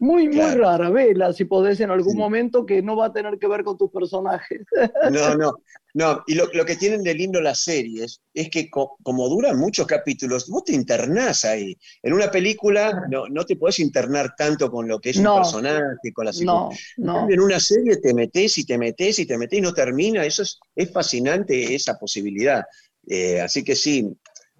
[0.00, 3.48] muy, muy rara, vela, si podés en algún momento que no va a tener que
[3.48, 4.62] ver con tus personajes.
[5.10, 5.54] No, no,
[5.94, 6.24] no.
[6.26, 10.64] Y lo, que tienen de lindo las series es que como duran muchos capítulos, vos
[10.64, 11.76] te internás ahí.
[12.02, 16.12] En una película no, no te podés internar tanto con lo que es un personaje,
[16.12, 17.30] con la no, no.
[17.30, 20.24] En una serie te metés y te metés y te metés y no termina.
[20.24, 22.64] Eso es, es fascinante, esa posibilidad.
[23.08, 24.12] Eh, así que sí,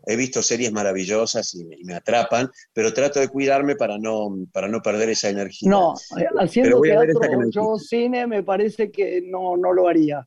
[0.06, 4.80] he visto series maravillosas y me, atrapan, pero trato de cuidarme para no, para no
[4.80, 5.68] perder esa energía.
[5.68, 5.94] No,
[6.38, 10.26] haciendo teatro yo cine me parece que no, no lo haría.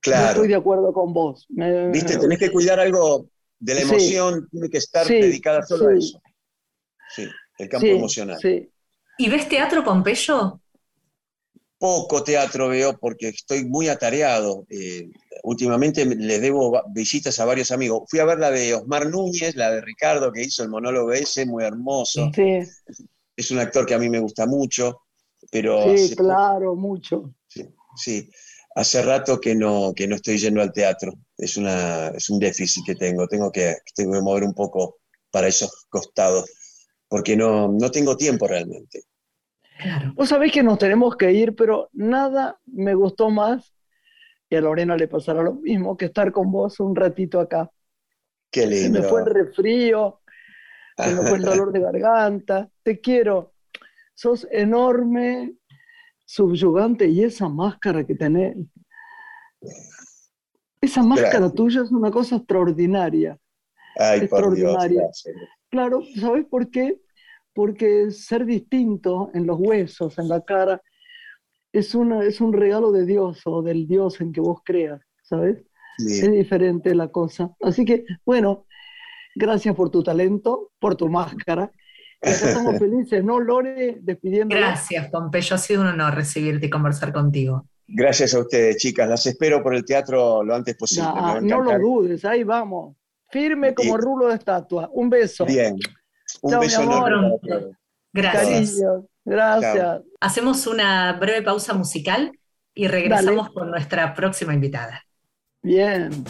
[0.00, 0.22] Claro.
[0.22, 1.46] No estoy de acuerdo con vos.
[1.48, 6.20] Viste, tenés que cuidar algo de la emoción, tiene que estar dedicada solo a eso.
[7.14, 8.38] Sí, el campo emocional.
[9.18, 10.61] ¿Y ves teatro, Pompeyo?
[11.82, 14.64] Poco teatro veo porque estoy muy atareado.
[14.70, 15.10] Eh,
[15.42, 18.04] últimamente le debo visitas a varios amigos.
[18.08, 21.44] Fui a ver la de Osmar Núñez, la de Ricardo, que hizo el monólogo ese,
[21.44, 22.30] muy hermoso.
[22.36, 22.60] Sí.
[23.36, 25.02] Es un actor que a mí me gusta mucho,
[25.50, 25.96] pero...
[25.96, 27.34] Sí, claro, mucho.
[27.48, 28.30] Sí, sí,
[28.76, 31.12] Hace rato que no, que no estoy yendo al teatro.
[31.36, 33.26] Es, una, es un déficit que tengo.
[33.26, 34.98] Tengo que, tengo que mover un poco
[35.32, 36.48] para esos costados,
[37.08, 39.02] porque no, no tengo tiempo realmente.
[40.14, 43.74] Vos sabés que nos tenemos que ir, pero nada me gustó más,
[44.48, 47.70] y a Lorena le pasará lo mismo, que estar con vos un ratito acá.
[48.50, 48.98] Qué lindo.
[48.98, 50.20] Se me fue el refrío,
[50.96, 52.68] se me fue el dolor de garganta.
[52.82, 53.54] Te quiero.
[54.14, 55.54] Sos enorme,
[56.24, 58.56] subyugante, y esa máscara que tenés.
[60.80, 63.38] Esa máscara tuya es una cosa extraordinaria.
[63.96, 65.08] Ay, extraordinaria.
[65.70, 67.00] claro, ¿sabes por qué?
[67.54, 70.80] Porque ser distinto en los huesos, en la cara,
[71.72, 75.64] es, una, es un regalo de Dios o del Dios en que vos creas, ¿sabes?
[75.98, 77.54] Es diferente la cosa.
[77.60, 78.66] Así que, bueno,
[79.34, 81.70] gracias por tu talento, por tu máscara.
[82.20, 83.98] estamos felices, ¿no, Lore?
[84.00, 84.56] Despidiendo.
[84.56, 85.54] Gracias, Pompeyo.
[85.54, 87.66] Ha sido un honor recibirte y conversar contigo.
[87.86, 89.08] Gracias a ustedes, chicas.
[89.08, 91.10] Las espero por el teatro lo antes posible.
[91.42, 92.96] no lo dudes, ahí vamos.
[93.28, 94.88] Firme como rulo de estatua.
[94.92, 95.44] Un beso.
[95.46, 95.76] Bien.
[96.40, 97.38] Un no, beso enorme.
[98.12, 98.70] Gracias.
[98.72, 99.76] Cariño, gracias.
[99.76, 100.04] Chao.
[100.20, 102.32] Hacemos una breve pausa musical
[102.74, 103.54] y regresamos Dale.
[103.54, 105.04] con nuestra próxima invitada.
[105.62, 106.24] Bien.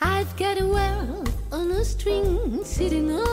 [0.00, 3.31] I've got a world on a string sitting on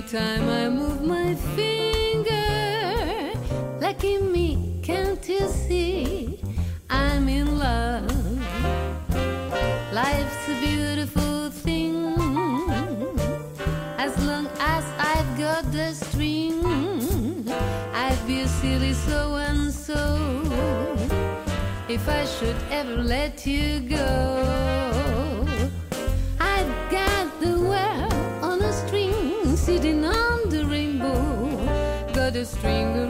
[0.00, 3.32] anytime I move my finger.
[3.80, 6.40] Lucky me, can't you see?
[6.88, 8.10] I'm in love.
[9.92, 12.16] Life's a beautiful thing.
[13.98, 16.62] As long as I've got the string,
[18.26, 20.00] be a silly so and so
[21.88, 24.39] if I should ever let you go.
[32.60, 33.09] String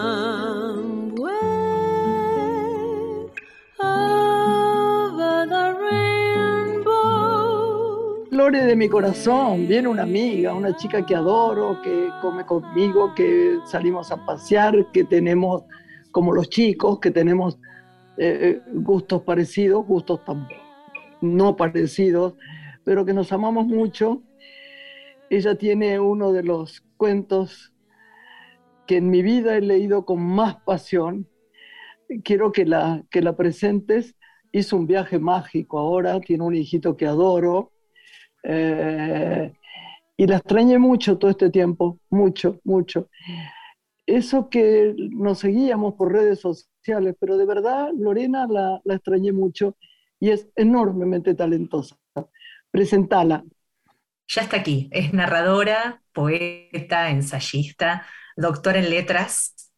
[8.81, 14.25] Mi corazón, viene una amiga, una chica que adoro, que come conmigo, que salimos a
[14.25, 15.65] pasear, que tenemos,
[16.09, 17.59] como los chicos, que tenemos
[18.17, 20.21] eh, eh, gustos parecidos, gustos
[21.21, 22.33] no parecidos,
[22.83, 24.23] pero que nos amamos mucho.
[25.29, 27.71] Ella tiene uno de los cuentos
[28.87, 31.27] que en mi vida he leído con más pasión.
[32.23, 34.15] Quiero que la, que la presentes.
[34.51, 37.71] Hizo un viaje mágico ahora, tiene un hijito que adoro.
[38.43, 39.53] Eh,
[40.17, 43.09] y la extrañé mucho todo este tiempo, mucho, mucho.
[44.05, 49.77] Eso que nos seguíamos por redes sociales, pero de verdad Lorena la, la extrañé mucho
[50.19, 51.97] y es enormemente talentosa.
[52.71, 53.43] Presentala.
[54.27, 58.05] Ya está aquí, es narradora, poeta, ensayista,
[58.37, 59.71] doctora en letras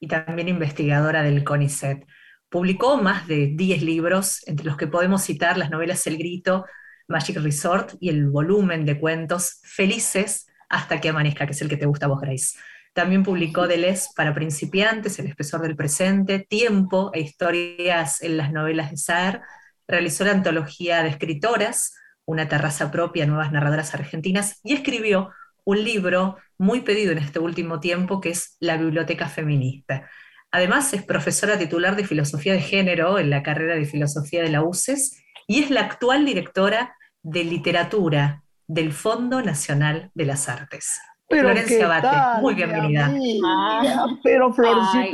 [0.00, 2.04] y también investigadora del CONICET.
[2.48, 6.64] Publicó más de 10 libros, entre los que podemos citar las novelas El Grito,
[7.08, 11.76] Magic Resort y el volumen de cuentos Felices hasta que amanezca, que es el que
[11.76, 12.58] te gusta a vos, Grace.
[12.94, 18.90] También publicó Deleuze para principiantes, El espesor del presente, Tiempo e historias en las novelas
[18.90, 19.40] de Saer.
[19.88, 21.94] Realizó la antología de escritoras,
[22.24, 25.30] Una terraza propia, nuevas narradoras argentinas, y escribió
[25.64, 30.08] un libro muy pedido en este último tiempo que es La Biblioteca Feminista.
[30.52, 34.62] Además, es profesora titular de Filosofía de Género en la carrera de Filosofía de la
[34.62, 41.00] UCES y es la actual directora de Literatura del Fondo Nacional de las Artes.
[41.26, 43.06] Pero Florencia ¿qué Abate, tal, muy mi bienvenida.
[43.06, 44.06] amiga?
[44.22, 45.10] Pero Florcita Ay,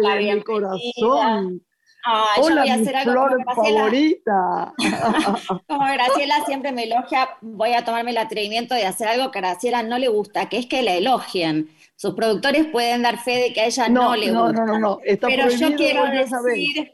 [0.00, 0.44] la de mi bienvenida.
[0.44, 1.62] corazón.
[2.04, 4.74] Ay, yo Hola, voy a mi hacer algo flor como Graciela, favorita.
[5.66, 9.42] como Graciela siempre me elogia, voy a tomarme el atrevimiento de hacer algo que a
[9.42, 11.68] Graciela no le gusta, que es que la elogien.
[11.98, 14.64] Sus productores pueden dar fe de que a ella no, No, le no, gusta.
[14.64, 16.92] no, no, no, está pero yo quiero decir,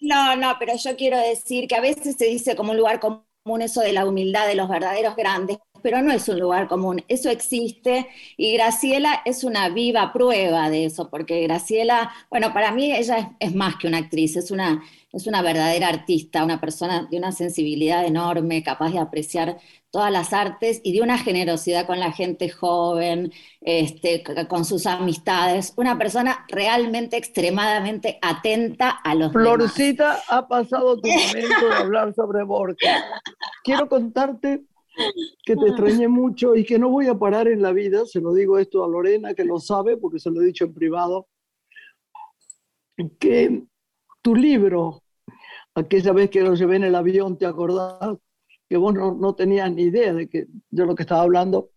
[0.00, 3.22] no, no, pero yo quiero decir que a veces se dice como un lugar común
[3.62, 7.30] eso de la humildad de los verdaderos grandes, pero no es un lugar común, eso
[7.30, 8.06] existe
[8.36, 13.26] y Graciela es una viva prueba de eso, porque Graciela, bueno, para mí ella es,
[13.50, 17.32] es más que una actriz, es una, es una verdadera artista, una persona de una
[17.32, 19.58] sensibilidad enorme, capaz de apreciar
[19.90, 25.72] todas las artes y de una generosidad con la gente joven, este, con sus amistades,
[25.76, 29.56] una persona realmente extremadamente atenta a los demás.
[29.56, 32.88] Florcita, ha pasado tu momento de hablar sobre Borges.
[33.64, 34.62] Quiero contarte
[35.44, 38.32] que te extrañé mucho y que no voy a parar en la vida, se lo
[38.32, 41.28] digo esto a Lorena, que lo sabe porque se lo he dicho en privado,
[43.18, 43.64] que
[44.22, 45.02] tu libro,
[45.74, 48.18] aquella vez que lo llevé en el avión, ¿te acordás?
[48.68, 51.70] Que vos no, no tenías ni idea de, que, de lo que estaba hablando.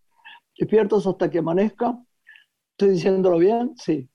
[0.56, 1.98] Despiertos hasta que amanezca.
[2.72, 3.74] ¿Estoy diciéndolo bien?
[3.76, 4.08] Sí.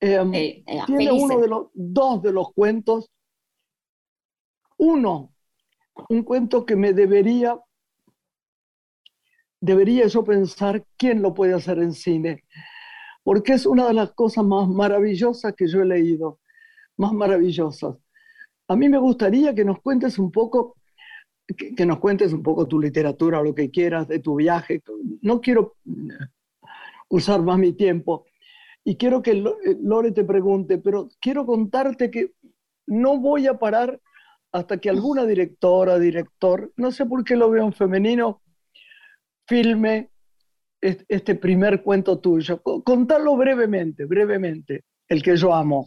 [0.00, 1.22] Eh, eh, tiene felices.
[1.22, 3.10] uno de los dos de los cuentos.
[4.76, 5.32] Uno,
[6.08, 7.58] un cuento que me debería,
[9.64, 12.44] debería yo pensar quién lo puede hacer en cine.
[13.22, 16.40] porque es una de las cosas más maravillosas que yo he leído,
[16.98, 17.96] más maravillosas.
[18.68, 20.76] A mí me gustaría que nos cuentes un poco,
[21.56, 24.82] que, nos cuentes un poco tu literatura, lo que quieras, de tu viaje.
[25.22, 25.90] No quiero eh,
[27.08, 28.26] usar más mi tiempo
[28.84, 32.32] y quiero que eh, Lore te pregunte, pero quiero contarte que
[32.86, 33.98] no voy a parar
[34.52, 38.42] hasta que alguna directora, director, no sé por qué lo veo en femenino,
[39.46, 40.10] filme
[40.80, 42.62] est- este primer cuento tuyo.
[42.62, 45.86] Co- Contalo brevemente, brevemente, el que yo amo.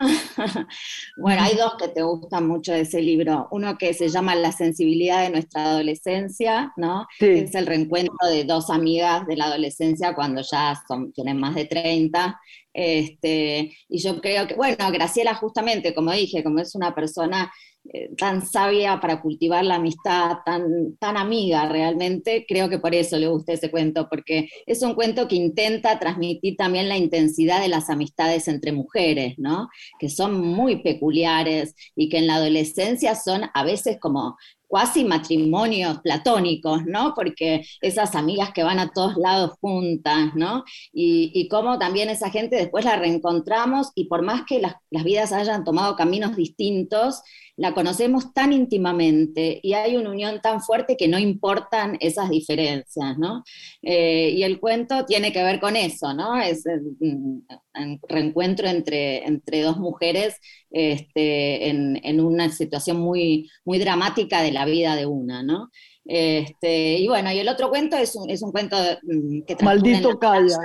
[1.16, 3.46] Bueno, hay dos que te gustan mucho de ese libro.
[3.52, 7.06] Uno que se llama La sensibilidad de nuestra adolescencia, ¿no?
[7.18, 7.26] Sí.
[7.28, 11.66] Es el reencuentro de dos amigas de la adolescencia cuando ya son, tienen más de
[11.66, 12.40] 30.
[12.74, 17.52] Este, y yo creo que, bueno, Graciela justamente, como dije, como es una persona
[17.92, 23.18] eh, tan sabia para cultivar la amistad, tan, tan amiga realmente, creo que por eso
[23.18, 27.66] le gusta ese cuento, porque es un cuento que intenta transmitir también la intensidad de
[27.66, 29.68] las amistades entre mujeres, ¿no?
[29.98, 34.36] que son muy peculiares y que en la adolescencia son a veces como
[34.72, 37.12] cuasi matrimonios platónicos, ¿no?
[37.14, 40.64] Porque esas amigas que van a todos lados juntas, ¿no?
[40.94, 45.64] Y, cómo también esa gente después la reencontramos y por más que las vidas hayan
[45.64, 47.20] tomado caminos distintos,
[47.56, 53.18] la conocemos tan íntimamente y hay una unión tan fuerte que no importan esas diferencias,
[53.18, 53.44] ¿no?
[53.82, 56.40] Eh, y el cuento tiene que ver con eso, ¿no?
[56.40, 60.36] Es eh, un un reencuentro entre, entre dos mujeres
[60.70, 65.70] este, en, en una situación muy, muy dramática de la vida de una, ¿no?
[66.04, 70.10] Este, y bueno, y el otro cuento es un, es un cuento mm, que Maldito
[70.10, 70.56] la Calla.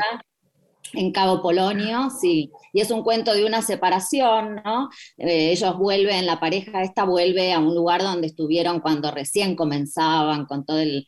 [0.94, 4.90] En Cabo Polonio, sí, y es un cuento de una separación, ¿no?
[5.18, 10.46] Eh, ellos vuelven, la pareja esta vuelve a un lugar donde estuvieron cuando recién comenzaban,
[10.46, 11.06] con todo el,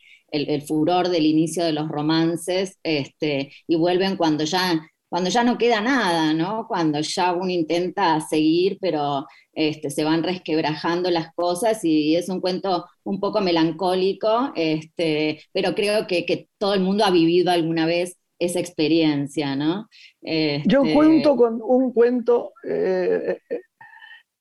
[0.68, 5.82] furor del inicio de los romances, este, y vuelven cuando ya, cuando ya no queda
[5.82, 6.68] nada, ¿no?
[6.68, 12.42] Cuando ya uno intenta seguir, pero este, se van resquebrajando las cosas y es un
[12.42, 17.86] cuento un poco melancólico, este, pero creo que, que todo el mundo ha vivido alguna
[17.88, 19.88] vez esa experiencia, ¿no?
[20.22, 23.60] Yo Este, cuento con un cuento, eh, eh,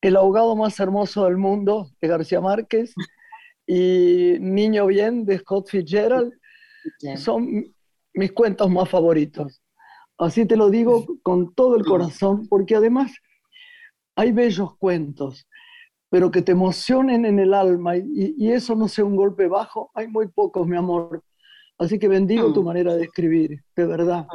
[0.01, 2.95] El ahogado más hermoso del mundo, de García Márquez,
[3.67, 6.33] y Niño Bien, de Scott Fitzgerald,
[7.17, 7.75] son
[8.15, 9.61] mis cuentos más favoritos.
[10.17, 13.13] Así te lo digo con todo el corazón, porque además
[14.17, 15.47] hay bellos cuentos,
[16.09, 19.91] pero que te emocionen en el alma y, y eso no sea un golpe bajo,
[19.95, 21.23] hay muy pocos, mi amor.
[21.79, 22.55] Así que bendigo Mm.
[22.55, 24.27] tu manera de escribir, de verdad.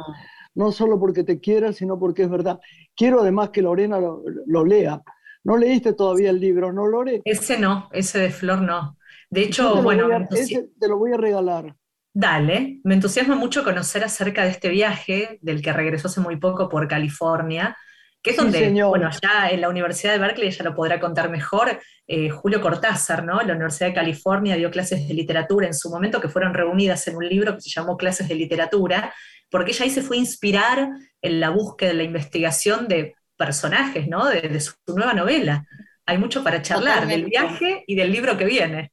[0.54, 2.60] No solo porque te quiera, sino porque es verdad.
[2.96, 5.02] Quiero además que Lorena lo, lo lea.
[5.42, 7.20] No leíste todavía el libro, ¿no, Lore?
[7.24, 8.96] Ese no, ese de Flor no.
[9.28, 11.74] De hecho, bueno, a- ese te lo voy a regalar.
[12.16, 16.68] Dale, me entusiasma mucho conocer acerca de este viaje del que regresó hace muy poco
[16.68, 17.76] por California,
[18.24, 18.88] que es Sí, donde, señor.
[18.88, 23.22] bueno, allá en la Universidad de Berkeley ella lo podrá contar mejor, eh, Julio Cortázar,
[23.22, 23.40] ¿no?
[23.42, 27.16] La Universidad de California dio clases de literatura en su momento que fueron reunidas en
[27.16, 29.14] un libro que se llamó Clases de Literatura,
[29.50, 30.88] porque ella ahí se fue a inspirar
[31.20, 34.26] en la búsqueda, en la investigación de personajes, ¿no?
[34.26, 35.66] De, de su nueva novela.
[36.06, 38.90] Hay mucho para charlar del viaje y del libro que viene.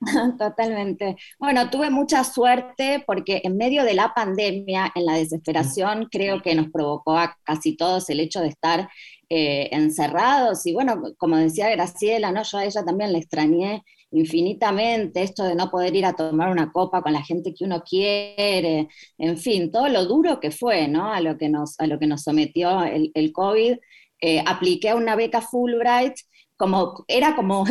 [0.38, 1.16] Totalmente.
[1.38, 6.54] Bueno, tuve mucha suerte porque en medio de la pandemia, en la desesperación, creo que
[6.54, 8.88] nos provocó a casi todos el hecho de estar
[9.28, 10.66] eh, encerrados.
[10.66, 12.42] Y bueno, como decía Graciela, ¿no?
[12.42, 13.82] Yo a ella también la extrañé
[14.12, 17.82] infinitamente, esto de no poder ir a tomar una copa con la gente que uno
[17.82, 18.88] quiere,
[19.18, 21.12] en fin, todo lo duro que fue, ¿no?
[21.12, 23.76] A lo que nos, a lo que nos sometió el, COVID.
[24.20, 26.14] Eh, apliqué una beca Fulbright,
[26.56, 27.64] como, era como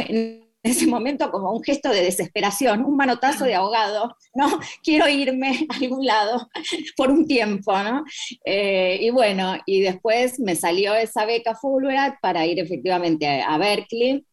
[0.63, 4.59] ese momento como un gesto de desesperación, un manotazo de ahogado, ¿no?
[4.83, 6.49] Quiero irme a algún lado
[6.97, 8.03] por un tiempo, ¿no?
[8.45, 13.57] Eh, y bueno, y después me salió esa beca Fulbright para ir efectivamente a, a
[13.57, 14.25] Berkeley.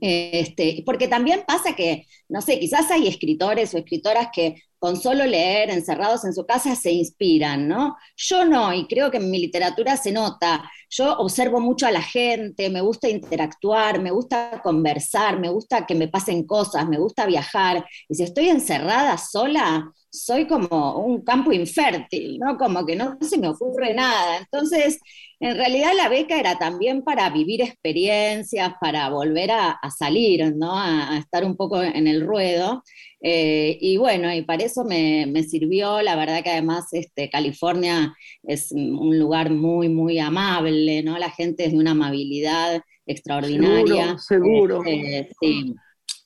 [0.00, 5.26] Este, porque también pasa que, no sé, quizás hay escritores o escritoras que con solo
[5.26, 7.96] leer, encerrados en su casa, se inspiran, ¿no?
[8.16, 10.68] Yo no, y creo que en mi literatura se nota.
[10.88, 15.94] Yo observo mucho a la gente, me gusta interactuar, me gusta conversar, me gusta que
[15.94, 17.84] me pasen cosas, me gusta viajar.
[18.08, 22.56] Y si estoy encerrada sola, soy como un campo infértil, ¿no?
[22.56, 24.38] Como que no se me ocurre nada.
[24.38, 24.98] Entonces,
[25.38, 30.78] en realidad la beca era también para vivir experiencias, para volver a, salir, ¿no?
[30.78, 32.82] A, estar un poco en el ruedo.
[33.22, 38.14] Eh, y bueno, y para eso me, me, sirvió, la verdad que además este, California
[38.42, 41.18] es un lugar muy, muy amable, ¿no?
[41.18, 44.16] La gente es de una amabilidad extraordinaria.
[44.18, 44.82] Seguro, seguro.
[44.86, 45.74] Este, sí.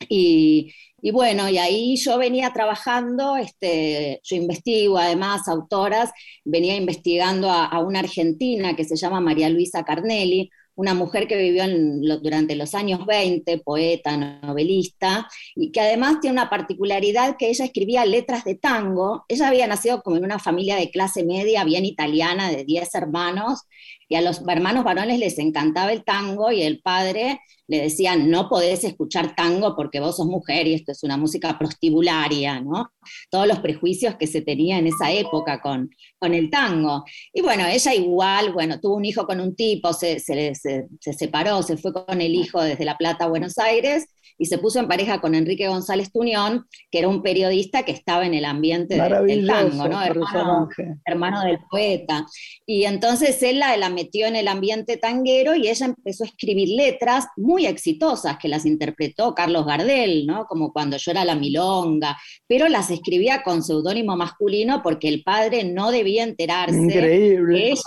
[0.08, 6.10] Y, y bueno, y ahí yo venía trabajando, este, yo investigo además autoras,
[6.44, 11.36] venía investigando a, a una argentina que se llama María Luisa Carnelli, una mujer que
[11.36, 17.36] vivió en lo- durante los años 20, poeta, novelista, y que además tiene una particularidad
[17.38, 19.24] que ella escribía letras de tango.
[19.28, 23.62] Ella había nacido como en una familia de clase media, bien italiana, de 10 hermanos,
[24.08, 28.48] y a los hermanos varones les encantaba el tango y el padre le decía, no
[28.48, 32.90] podés escuchar tango porque vos sos mujer y esto es una música prostibularia, ¿no?
[33.30, 37.04] Todos los prejuicios que se tenía en esa época con, con el tango.
[37.32, 41.12] Y bueno, ella igual, bueno, tuvo un hijo con un tipo, se, se- se- se
[41.14, 44.06] separó, se fue con el hijo desde La Plata a Buenos Aires
[44.38, 48.26] y se puso en pareja con Enrique González Tuñón, que era un periodista que estaba
[48.26, 50.02] en el ambiente de- del Maravilloso tango, ¿no?
[50.02, 50.98] Hermano, personaje.
[51.04, 52.26] hermano del poeta.
[52.66, 56.68] Y entonces él la, la metió en el ambiente tanguero y ella empezó a escribir
[56.70, 60.46] letras muy exitosas que las interpretó Carlos Gardel, ¿no?
[60.46, 62.16] Como cuando yo era la milonga,
[62.46, 67.68] pero las escribía con seudónimo masculino porque el padre no debía enterarse que Increíble.
[67.70, 67.80] ella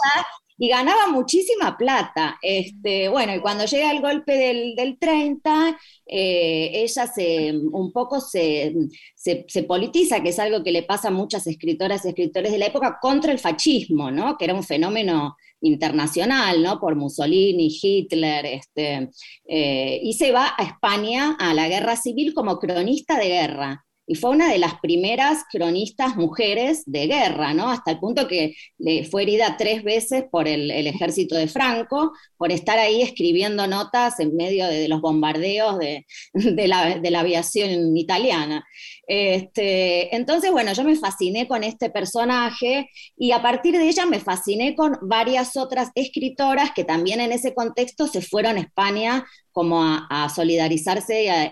[0.57, 2.37] y ganaba muchísima plata.
[2.41, 8.19] Este, bueno, y cuando llega el golpe del, del 30, eh, ella se, un poco
[8.21, 8.73] se,
[9.15, 12.67] se, politiza, que es algo que le pasa a muchas escritoras y escritores de la
[12.67, 14.37] época, contra el fascismo, ¿no?
[14.37, 16.79] que era un fenómeno internacional, ¿no?
[16.79, 19.09] por Mussolini, Hitler, este,
[19.47, 23.86] eh, y se va a España a la guerra civil como cronista de guerra.
[24.07, 27.69] Y fue una de las primeras cronistas mujeres de guerra, ¿no?
[27.69, 32.53] Hasta el punto que le fue herida tres veces por el, ejército de Franco, por
[32.53, 38.65] estar ahí escribiendo notas en medio de, los bombardeos de la aviación italiana.
[39.07, 44.19] Este, entonces, bueno, yo me fasciné con este personaje y a partir de ella me
[44.19, 49.81] fasciné con varias otras escritoras que también en ese contexto se fueron a España como
[49.81, 51.51] a, solidarizarse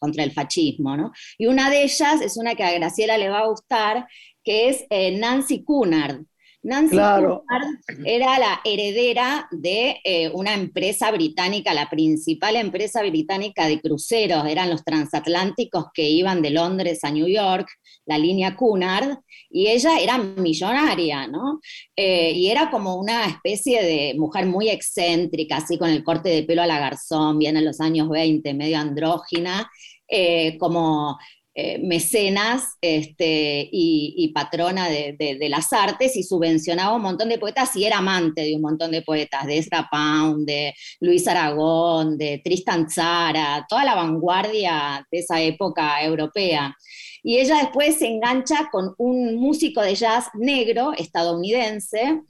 [0.00, 1.12] contra el fascismo, ¿no?
[1.36, 4.06] Y una de ellas es una que a Graciela le va a gustar,
[4.42, 6.22] que es eh, Nancy Cunard.
[6.62, 7.44] Nancy Claro.
[7.46, 14.44] Cunard era la heredera de eh, una empresa británica, la principal empresa británica de cruceros,
[14.46, 17.68] eran los transatlánticos que iban de Londres a New York,
[18.06, 19.18] la línea Cunard,
[19.50, 21.60] y ella era millonaria, ¿no?
[21.94, 26.42] Eh, y era como una especie de mujer muy excéntrica, así con el corte de
[26.42, 29.70] pelo a la garzón, bien en los años 20, medio andrógina,
[30.10, 31.18] eh, como
[31.60, 37.84] eh, mecenas este, y, patrona de, las artes y subvencionaba un montón de poetas y
[37.84, 42.86] era amante de un montón de poetas, de Ezra Pound, de Luis Aragón, de Tristan
[42.86, 46.76] Tzara, toda la vanguardia de esa época europea.
[47.24, 52.22] Y ella después se engancha con un músico de jazz negro estadounidense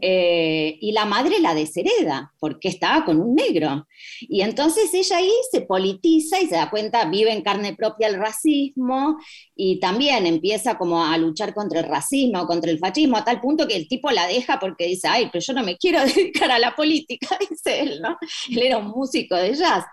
[0.00, 3.86] eh, y la madre la deshereda porque estaba con un negro.
[4.20, 8.16] Y entonces ella ahí se politiza y se da cuenta, vive en carne propia el
[8.16, 9.18] racismo
[9.54, 13.66] y también empieza como a luchar contra el racismo, contra el fascismo, a tal punto
[13.66, 16.58] que el tipo la deja porque dice, ay, pero yo no me quiero dedicar a
[16.58, 18.16] la política, dice él, ¿no?
[18.50, 19.84] Él era un músico de jazz.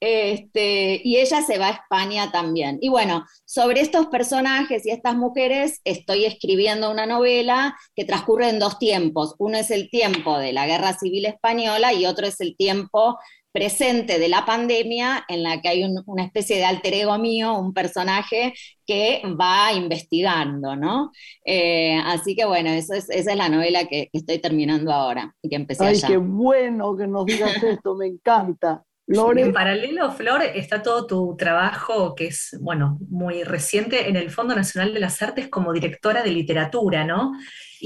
[0.00, 2.78] Este, y ella se va a España también.
[2.80, 8.58] Y bueno, sobre estos personajes y estas mujeres estoy escribiendo una novela que transcurre en
[8.58, 9.34] dos tiempos.
[9.38, 13.18] Uno es el tiempo de la Guerra Civil Española y otro es el tiempo
[13.52, 17.54] presente de la pandemia en la que hay un- una especie de alter ego mío,
[17.58, 18.52] un personaje
[18.86, 21.10] que va investigando, ¿no?
[21.44, 25.34] Eh, así que bueno, eso es- esa es la novela que, que estoy terminando ahora
[25.42, 26.08] y que empecé Ay, allá.
[26.08, 28.82] qué bueno que nos digas esto, me encanta.
[29.08, 34.30] Lore, En paralelo, Flor, está todo tu trabajo, que es, bueno, muy reciente, en el
[34.32, 37.32] Fondo Nacional de las Artes como directora de literatura, ¿no?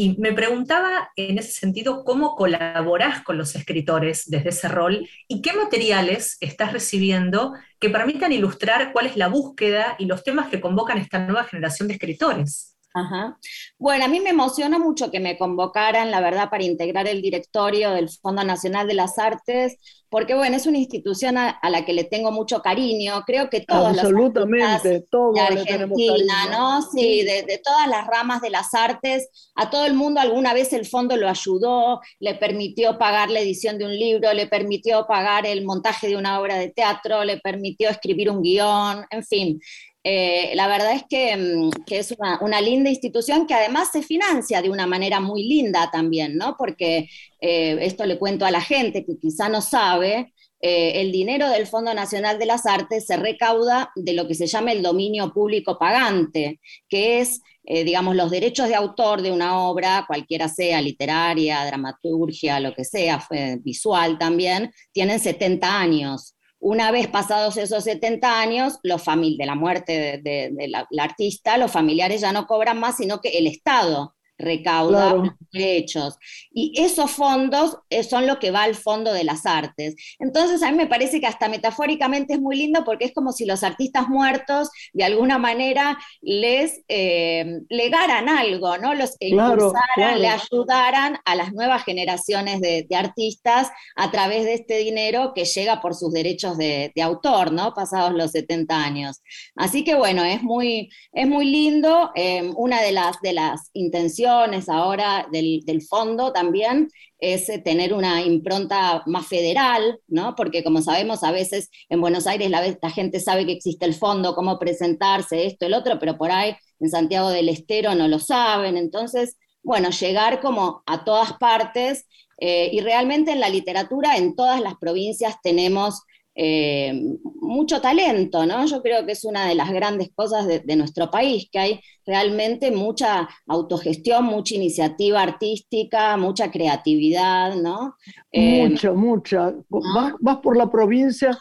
[0.00, 5.42] Y me preguntaba en ese sentido cómo colaborás con los escritores desde ese rol y
[5.42, 10.58] qué materiales estás recibiendo que permitan ilustrar cuál es la búsqueda y los temas que
[10.58, 12.78] convocan esta nueva generación de escritores.
[12.94, 13.36] Ajá.
[13.78, 17.90] Bueno, a mí me emocionó mucho que me convocaran, la verdad, para integrar el directorio
[17.90, 19.76] del Fondo Nacional de las Artes,
[20.10, 23.22] porque bueno, es una institución a, a la que le tengo mucho cariño.
[23.24, 26.46] Creo que todos los artistas absolutamente, todos de Argentina.
[26.50, 26.82] ¿no?
[26.82, 30.72] Sí, de, de todas las ramas de las artes, a todo el mundo alguna vez
[30.72, 35.46] el fondo lo ayudó, le permitió pagar la edición de un libro, le permitió pagar
[35.46, 39.60] el montaje de una obra de teatro, le permitió escribir un guion, en fin.
[40.02, 44.70] Eh, la verdad es que, mm, es una, linda institución que además se financia de
[44.70, 46.56] una manera muy linda también, ¿no?
[46.58, 47.08] Porque
[47.40, 50.32] eh, esto le cuento a la gente que quizá no sabe,
[50.62, 54.46] eh, el dinero del Fondo Nacional de las Artes se recauda de lo que se
[54.46, 60.04] llama el dominio público pagante, que es, digamos, los derechos de autor de una obra,
[60.06, 63.24] cualquiera sea, literaria, dramaturgia, lo que sea,
[63.60, 66.34] visual también, tienen 70 años.
[66.60, 72.20] Una vez pasados esos 70 años, los de la muerte de, de artista, los familiares
[72.20, 75.24] ya no cobran más, sino que el Estado recauda Claro.
[75.52, 76.16] derechos.
[76.52, 79.94] Y esos fondos eh, son lo que va al fondo de las artes.
[80.18, 83.44] Entonces a mí me parece que hasta metafóricamente es muy lindo porque es como si
[83.44, 88.94] los artistas muertos de alguna manera les eh, legaran algo, ¿no?
[88.94, 90.18] Los Claro, impulsaran, claro.
[90.18, 95.44] le ayudaran a las nuevas generaciones de, de artistas a través de este dinero que
[95.44, 97.74] llega por sus derechos de, de autor, ¿no?
[97.74, 99.20] Pasados los 70 años.
[99.56, 102.10] Así que bueno, es muy, es muy lindo.
[102.14, 104.29] eh, una de las, de las intenciones
[104.68, 106.88] ahora del, del fondo también
[107.20, 110.34] es eh, tener una impronta más federal, ¿no?
[110.34, 114.34] Porque como sabemos, a veces en Buenos Aires la, gente sabe que existe el fondo,
[114.34, 118.76] cómo presentarse, esto, el otro, pero por ahí en Santiago del Estero no lo saben.
[118.76, 122.06] Entonces, bueno, llegar como a todas partes
[122.38, 126.02] eh, y realmente en la literatura en todas las provincias tenemos
[126.42, 126.98] eh,
[127.42, 128.64] mucho talento, ¿no?
[128.64, 131.80] Yo creo que es una de las grandes cosas de, de, nuestro país, que hay
[132.06, 137.94] realmente mucha autogestión, mucha iniciativa artística, mucha creatividad, ¿no?
[138.32, 139.54] Eh, mucha, mucha.
[139.68, 141.38] Vas, vas, por la provincia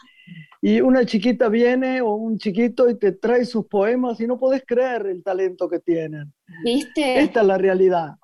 [0.60, 4.64] y una chiquita viene o un chiquito y te trae sus poemas y no podés
[4.66, 6.30] creer el talento que tienen.
[6.62, 7.20] ¿Viste?
[7.20, 8.16] Esta es la realidad.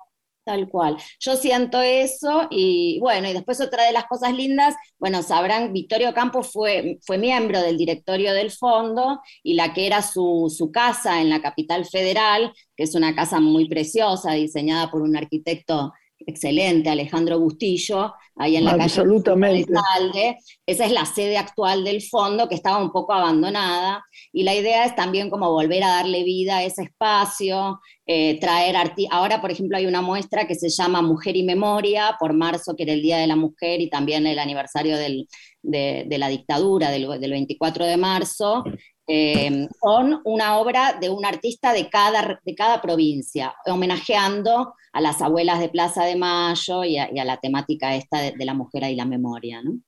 [0.47, 0.95] Tal cual.
[1.19, 6.13] Yo siento eso y bueno, y después otra de las cosas lindas, bueno, sabrán, Victorio
[6.13, 11.21] Campos fue, fue miembro del directorio del fondo y la que era su, su, casa
[11.21, 16.89] en la capital federal, que es una casa muy preciosa, diseñada por un arquitecto excelente,
[16.89, 19.71] Alejandro Bustillo, ahí en la Absolutamente.
[19.71, 24.55] calle Esa es la sede actual del fondo, que estaba un poco abandonada, y la
[24.55, 29.17] idea es también como volver a darle vida a ese espacio, eh, traer artistas.
[29.17, 32.83] Ahora, por ejemplo, hay una muestra que se llama Mujer y Memoria, por marzo, que
[32.83, 35.27] era el Día de la Mujer, y también el aniversario del,
[35.61, 38.63] de, de, la dictadura del, del 24 de marzo,
[39.07, 45.21] eh, con una obra de un artista de cada, de cada provincia, homenajeando a las
[45.21, 48.53] abuelas de Plaza de Mayo y a, y a la temática esta de, de, la
[48.53, 49.61] mujer y la memoria.
[49.61, 49.79] ¿no?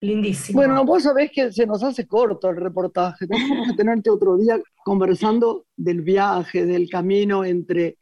[0.00, 0.58] Lindísimo.
[0.58, 3.26] Bueno, vos sabés que se nos hace corto el reportaje.
[3.26, 7.98] Tenemos que tenerte otro día conversando del viaje, del camino entre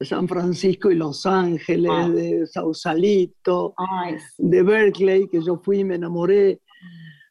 [0.00, 2.08] San Francisco y Los Ángeles, ah.
[2.08, 4.42] de Sausalito, Ay, sí.
[4.44, 6.60] de Berkeley, que yo fui y me enamoré.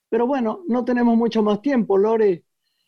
[0.09, 2.43] Pero bueno, no tenemos mucho más tiempo, Lore.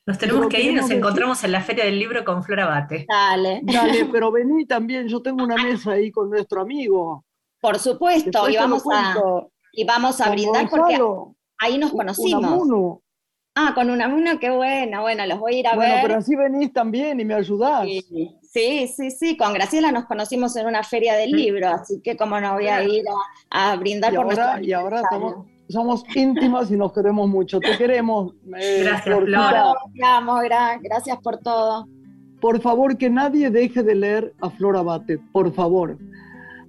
[0.05, 3.05] Nos tenemos que ir y nos encontramos en la Feria del Libro con Flor Abate.
[3.07, 3.61] Dale.
[3.63, 7.23] Dale, pero vení también, yo tengo una mesa ahí con nuestro amigo.
[7.59, 9.15] Por supuesto, y vamos, a,
[9.73, 10.99] y vamos a brindar porque
[11.59, 12.43] ahí nos conocimos.
[12.43, 13.03] Unamuno.
[13.53, 16.01] Ah, con Unamuno, qué bueno, bueno, los voy a ir a bueno, ver.
[16.03, 17.83] pero así venís también y me ayudás.
[17.83, 22.15] Sí, sí, sí, sí, con Graciela nos conocimos en una feria del libro, así que
[22.15, 23.03] como no voy a ir
[23.49, 27.27] a, a brindar y por ahora, nuestro Y ahora estamos, somos íntimas y nos queremos
[27.29, 27.59] mucho.
[27.59, 28.33] Te queremos.
[28.57, 29.25] Eh, gracias, Flor.
[29.25, 30.39] Te amo,
[30.81, 31.87] gracias por todo.
[32.39, 35.97] Por favor, que nadie deje de leer a Flor Abate, por favor.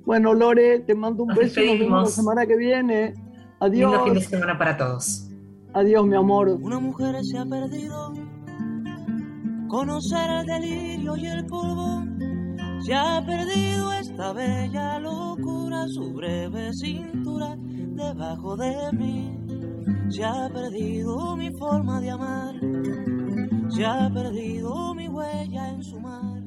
[0.05, 1.61] Bueno, Lore, te mando un nos beso.
[1.61, 3.15] Nos vemos la semana que viene.
[3.61, 3.91] Adiós.
[3.93, 5.29] Lindo fin de semana para todos.
[5.73, 6.49] Adiós, mi amor.
[6.49, 8.13] Una mujer se ha perdido.
[9.69, 12.05] Conocer el delirio y el polvo.
[12.85, 19.39] Se ha perdido esta bella locura, su breve cintura debajo de mí.
[20.11, 22.55] Se ha perdido mi forma de amar.
[23.71, 26.42] Se ha perdido mi huella en su mar.